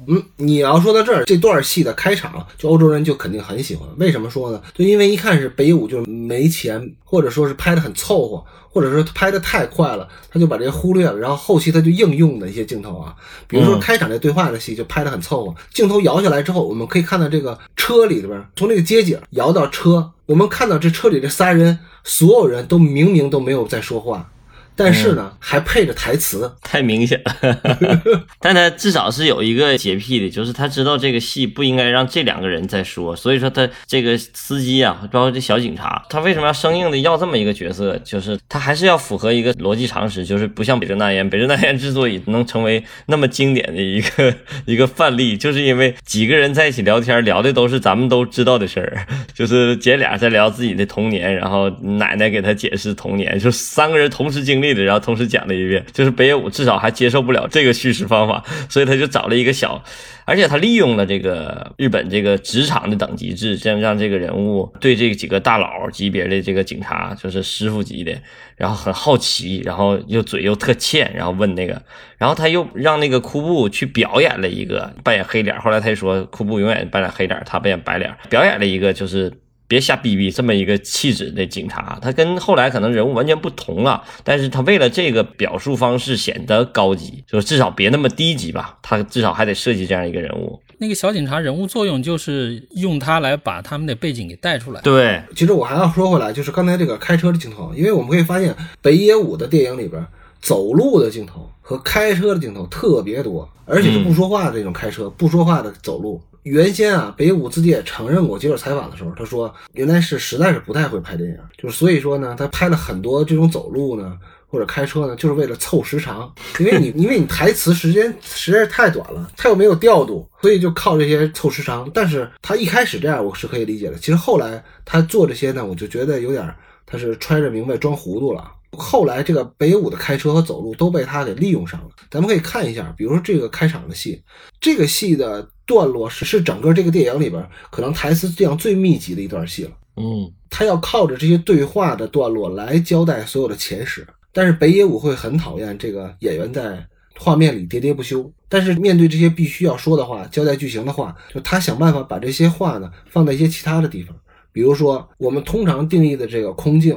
[0.06, 3.88] 嗯，你要说到这儿，这段戏的开场，就欧洲人就肯定很喜欢。
[3.96, 4.60] 为什么说呢？
[4.74, 8.44] 就因为一看是北舞就是没钱，或者说是拍的很凑合。
[8.74, 13.14] 或者说拍的太快了，他就把这些忽略了，然后后期他就应用的一些镜头啊，
[13.46, 24.28] 比如说开场这对话的戏就拍的很凑合，镜头摇下来之后，我们可以看到这个车里边，从这个街景摇到车，我们看到这车里这仨人，所有人都明明都没有在说话。
[24.76, 28.02] 但是呢，还配着台词，太 明显了。
[28.40, 37.96] 但他至少是有一个洁癖的，就是他知道这个戏不应该让这两个人在说，所以说他这个司机啊，包括这小警察，他为什么要生硬的要这么一个角色？
[38.04, 44.34] 就是他还是要符合一个逻辑常识，就是不像《北辙南言》，《北辙南言》之所以能成为那么经典的一个
[44.66, 54.63] 一个范例，就是因为几个人在一起聊天，聊的都是咱们都知道的事儿，就是姐俩在聊自己的童年，然后奶奶给他解释童年，就三个人同时经历。
[54.72, 59.82] 然后同时讲了一遍，就是北野武至少还接受不了这个叙事方法，所以他就找了一个小，
[60.24, 68.12] 而且他利用了这个日本这个职场的等级制，这样让这个人物对这几个大佬级别的这个警察，就是师傅级的，
[68.56, 71.82] 然后很好奇，然后又嘴又特欠，然后问那个，
[72.16, 79.32] 然后他又让那个库布去表演了一个扮演黑脸，后来他就说库布永远扮演黑脸，他扮演白脸，表演了一个就是。
[79.74, 90.62] 别瞎逼逼，这么一个气质的警察，他跟后来可能人物完全不同了，但是他为了这个表述方式显得高级，就至少别那么低级吧，他至少还得设计这样一个人物。
[90.78, 94.80] 那个小警察人物作用就是用他来把他们的背景给带出来。
[94.82, 100.06] 对，其实我还要说回来，就是刚才这个开车的镜头，因为我们可以发现北野武的电影里边
[100.44, 106.20] 走路的镜头和开车的镜头特别多，而且是不说话的这种开车，不说话的走路。
[106.42, 116.30] 原先啊，北舞自己也承认过，接受采访的时候，他说原来是实在是不太会拍电影，就是所以说呢，他拍了很多这种走路呢或者开车呢，就是为了凑时长，
[116.60, 121.90] 因为你 因为你台词时间实在是太短了，他又没有调度，所以就靠这些凑时长。
[121.94, 128.44] 但是他一开始这样我是可以理解的，其实后来他做这些呢，我就觉得有点他是揣着明白装糊涂了。
[128.74, 134.22] 后来这个北野武的开车和走路都被他给利用上了，咱们可以看一下，比如说这个开场的戏，
[134.60, 135.48] 这个戏的。
[135.66, 139.70] 段落是是整个这个电影里边可能台词量最密集的一段戏了。
[139.96, 144.06] 嗯他要靠着这些对话的段落来交代所有的前史。
[144.30, 146.86] 但是北野武会很讨厌这个演员在
[147.18, 148.30] 画面里喋喋不休。
[148.46, 154.14] 但是面对这些必须要说的话、交代剧情的话，就他想办法把这些话呢放在一些其他的地方，
[154.52, 156.94] 比如说我们通常定义的这个空镜。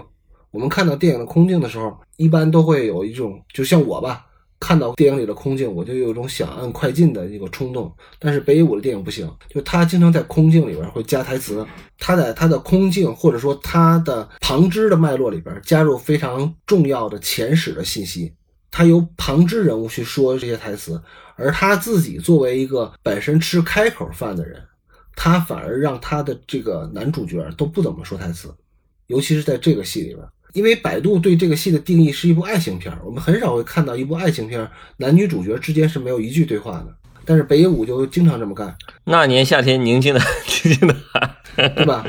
[0.52, 4.26] 我们看到电影的空镜的时候，一般都会有一种，就像我吧，
[4.60, 7.94] 看到电影里的空镜，我就有一种想按快进的一个冲动。
[8.18, 11.64] 但是北野武的电影不行，就他经常在空镜里边会加台词，
[12.00, 18.34] 他在他的空镜或者说他的旁支的脉络里边加入非常重要的前史的信息，
[18.72, 21.00] 他由旁支人物去说这些台词，
[21.36, 24.64] 而他自己作为一个本身吃开口饭的人，
[25.16, 28.52] 他反而让他的这个男主角都不怎么说台词，
[29.06, 30.26] 尤其是在这个戏里边。
[30.58, 36.88] 因为百度对这个戏的定义是一部爱情片儿，我们很少会看到一部爱情片儿男女主角之间是没有一句对话的。
[37.24, 40.20] 但是北野武就经常这么干，那年夏天宁静的
[40.64, 41.36] 宁静的海，
[41.76, 42.04] 对吧？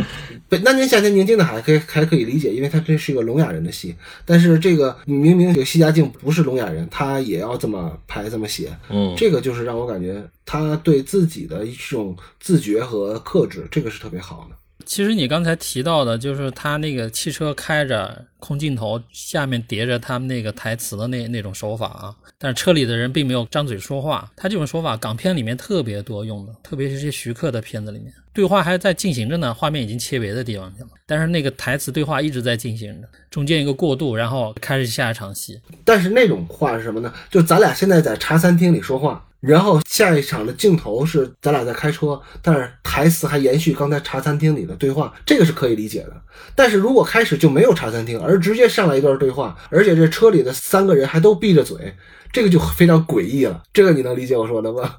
[0.48, 3.94] 北那年夏天宁静的海可以还可以理解，因为它这是一个聋哑人的戏。
[4.24, 14.56] 但是这个明明这个西家靖不是聋哑人，他也要这么拍这么写，嗯，这个就是让我感觉他对自己的一种自觉和克制，这个是特别好的。
[14.86, 24.30] 其实你刚才提到的，就是他那个汽车开着空镜头，下面叠着他们那个台词的那那种手法啊，但是车里的人并没有张嘴说话。
[24.36, 35.60] 他这种手法，港片里面特别多用的，特别是这些徐克的片子里面，对话还在进行着呢，画面已经切别的地方去了，但是那个台词对话一直在进行着，中间一个过渡，然后开始下一场戏。
[35.84, 37.12] 但是那种话是什么呢？
[37.28, 46.12] 就咱俩现在在茶餐厅里说话，然后下一场的镜头是咱俩在开车，但是台词还延续刚才茶餐厅里的对话，这个是可以理解的。
[46.56, 51.94] 但是如果开始就没有茶餐厅，而直接上来一段对话，而且这车里的三个人还都闭着嘴，
[52.32, 53.62] 这个就非常诡异了。
[53.72, 54.96] 这个你能理解我说的吗？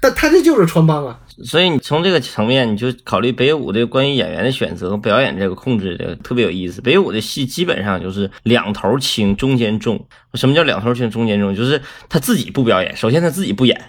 [0.00, 1.18] 但他这就是穿帮啊。
[1.44, 6.80] 所以你从这个层面，你就考虑北野武的关于演员的选择和表演这个控制的特别有意思。
[6.80, 10.06] 北野武的戏基本上就是两头轻，中间重。
[10.34, 11.54] 什么叫两头轻，中间重？
[11.54, 13.80] 就是他自己不表演，首先他自己不演，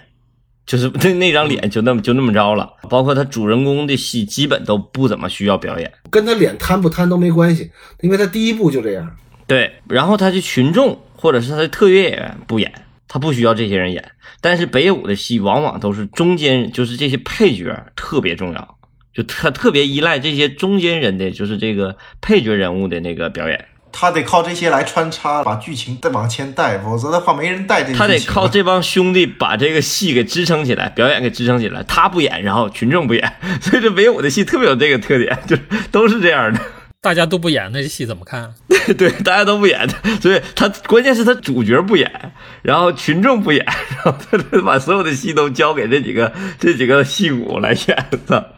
[0.66, 2.70] 就是 那那张脸就那么就那么着了。
[2.88, 5.92] 包括他主人公的戏，基本都不怎么需要表演。
[6.10, 7.70] 跟他脸瘫不瘫都没关系，
[8.00, 9.10] 因为他第一部就这样。
[9.48, 12.72] 对，然后他的群众或者是他的特约演员不演，
[13.08, 14.12] 他不需要这些人演。
[14.40, 18.76] 但是北野武的戏往往都是中间，就是这些配角特别重要，
[19.12, 23.64] 就他特别依赖这些中间人的，就是这个配角人物的那个表演。
[23.90, 27.98] 他得靠这些来穿插，把剧情再往前带，否则的话没人带这个剧情。
[27.98, 31.82] 他得靠这帮兄弟把这个戏给支撑起来，表演给支撑起来。
[31.84, 33.32] 他不演，然后群众不演，
[33.62, 36.60] 所以这北野武的戏特别有这个特点，就是都是这样的。
[37.00, 38.52] 大家都不演，那戏怎么看？
[38.98, 39.88] 对，大家都不演，
[40.20, 42.32] 所以他关键是他主角不演，
[42.62, 43.64] 然后群众不演，
[44.04, 48.54] 然后他把所有的戏都交给这几个这几个戏骨来演的。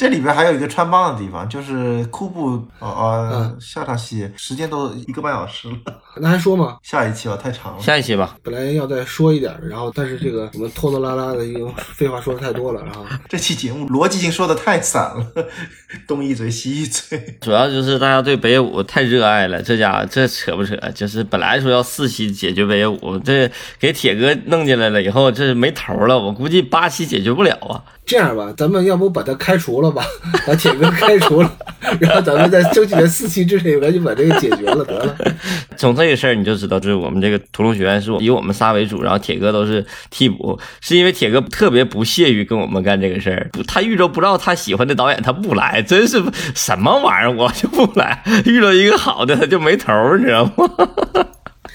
[0.00, 5.76] 这里边还有一个穿帮的地方，就是库布呃呃，下场戏时间都一个半小时了，
[6.16, 6.78] 那还说吗？
[6.82, 7.82] 下一期吧，太长了。
[7.82, 15.26] 下一期吧，本来要再说一点，然后但是这个我们拖拖拉拉的，已经废话说的太多了，然后 这期节目逻辑性说的太散了，
[16.08, 17.36] 东一嘴西一嘴。
[17.42, 20.74] 主要就是大家对北野武太热爱了，这家伙这扯不扯？
[20.94, 26.18] 就是本来说要四期解决北野武，这给铁哥弄进来了以后，这没头了。
[26.18, 27.84] 我估计八期解决不了啊。
[28.06, 30.04] 这样吧，咱们要不把他开除了吧，
[30.46, 31.52] 把铁哥开除了，
[32.00, 35.16] 然后咱们在争取在四期之内赶紧把这个解决了得了。
[35.76, 43.48] 从这个事儿你就知道，就是我们这个屠龙学院是以我们仨为主，然后铁哥都是替补，是因为铁哥特别不屑于跟我们干这个事儿。
[43.52, 46.22] 不，他遇着不知道他喜欢的导演，他不来，真是
[46.54, 48.22] 什么玩意儿，我就不来。
[48.44, 50.70] 遇到一个好的，他就没头儿，你知道吗？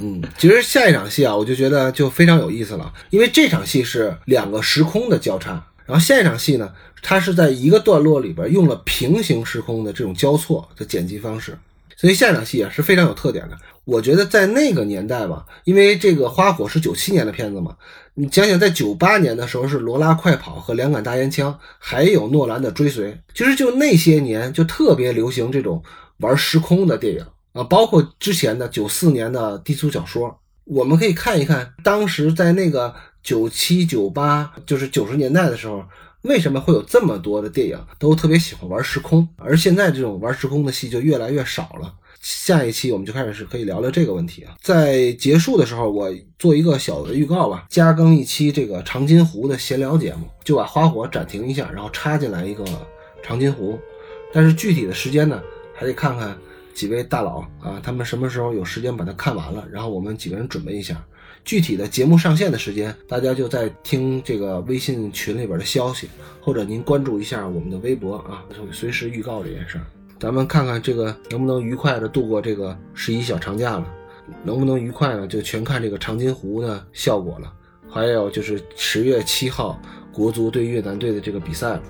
[0.00, 5.50] 嗯，其实下一场戏啊，我就觉得就非常有意思了，因为这场戏是两个时空的交叉，
[5.84, 6.70] 然后下一场戏呢，
[7.02, 11.58] 它是在一个段落里边用了平行时空的这种交错的剪辑方式，
[11.96, 13.56] 所以下场戏啊是非常有特点的。
[13.84, 17.76] 我觉得在那个年代吧，因为这个《花火》是九七年的片子嘛，
[18.14, 25.82] 你想想，在九八年的时候是《罗拉快跑》和《两杆大烟枪》，还有诺兰的《追随》，其实就那些年就特别流行这种
[26.18, 27.24] 玩时空的电影。
[27.52, 32.94] 啊，包括之前的九四年的低俗小说，我们可以看一看，当时在那个
[33.24, 35.82] 九七九八，就是九十年代的时候，
[36.22, 41.94] 为什么会有这么多的电影都特别喜欢玩时空，而现在这种玩时空的戏就越来越少了。
[42.20, 44.54] 下一期我们就开始是可以聊聊这个问题啊。
[44.60, 52.64] 在结束的时候，我做一个小的预告吧，加更一期这个长津湖的闲聊节目，就把花火暂停一下，然后插进来一个
[53.22, 53.78] 长津湖，
[54.32, 55.42] 但是具体的时间呢，
[55.74, 56.36] 还得看看。
[56.72, 59.66] 几位大佬啊，他们什么时候有时间把它看完了？
[59.70, 61.04] 然后我们几个人准备一下，
[61.44, 66.08] 具体的节目上线的时间，大家就在听这个微信群里边的消息，
[66.40, 69.84] 或者您关注一下我们的微博啊，会随时预告这件事儿。
[70.18, 73.86] 咱们看看这个能不能愉快的度过这个十一小长假了，
[74.44, 75.26] 能不能愉快呢？
[75.26, 77.52] 就全看这个长津湖的效果了。
[77.88, 79.80] 还有就是十月七号
[80.12, 81.82] 国足对越南队的这个比赛了。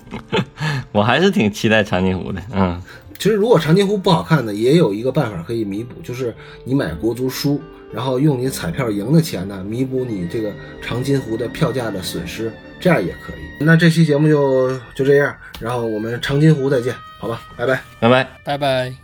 [0.92, 2.80] 我还是挺期待长津湖的，嗯，
[3.18, 7.60] 其实如果长津湖不好看呢，也有一个办法可以弥补，就是你买国足输，
[7.92, 13.64] 然后用你彩票赢的钱呢弥补你这个长津湖的票价的损失这样也可以。
[13.64, 17.82] 那这期节目就就这样然后我们长津湖再见好吧拜拜。
[18.00, 18.28] 拜拜。
[18.44, 18.94] 拜拜。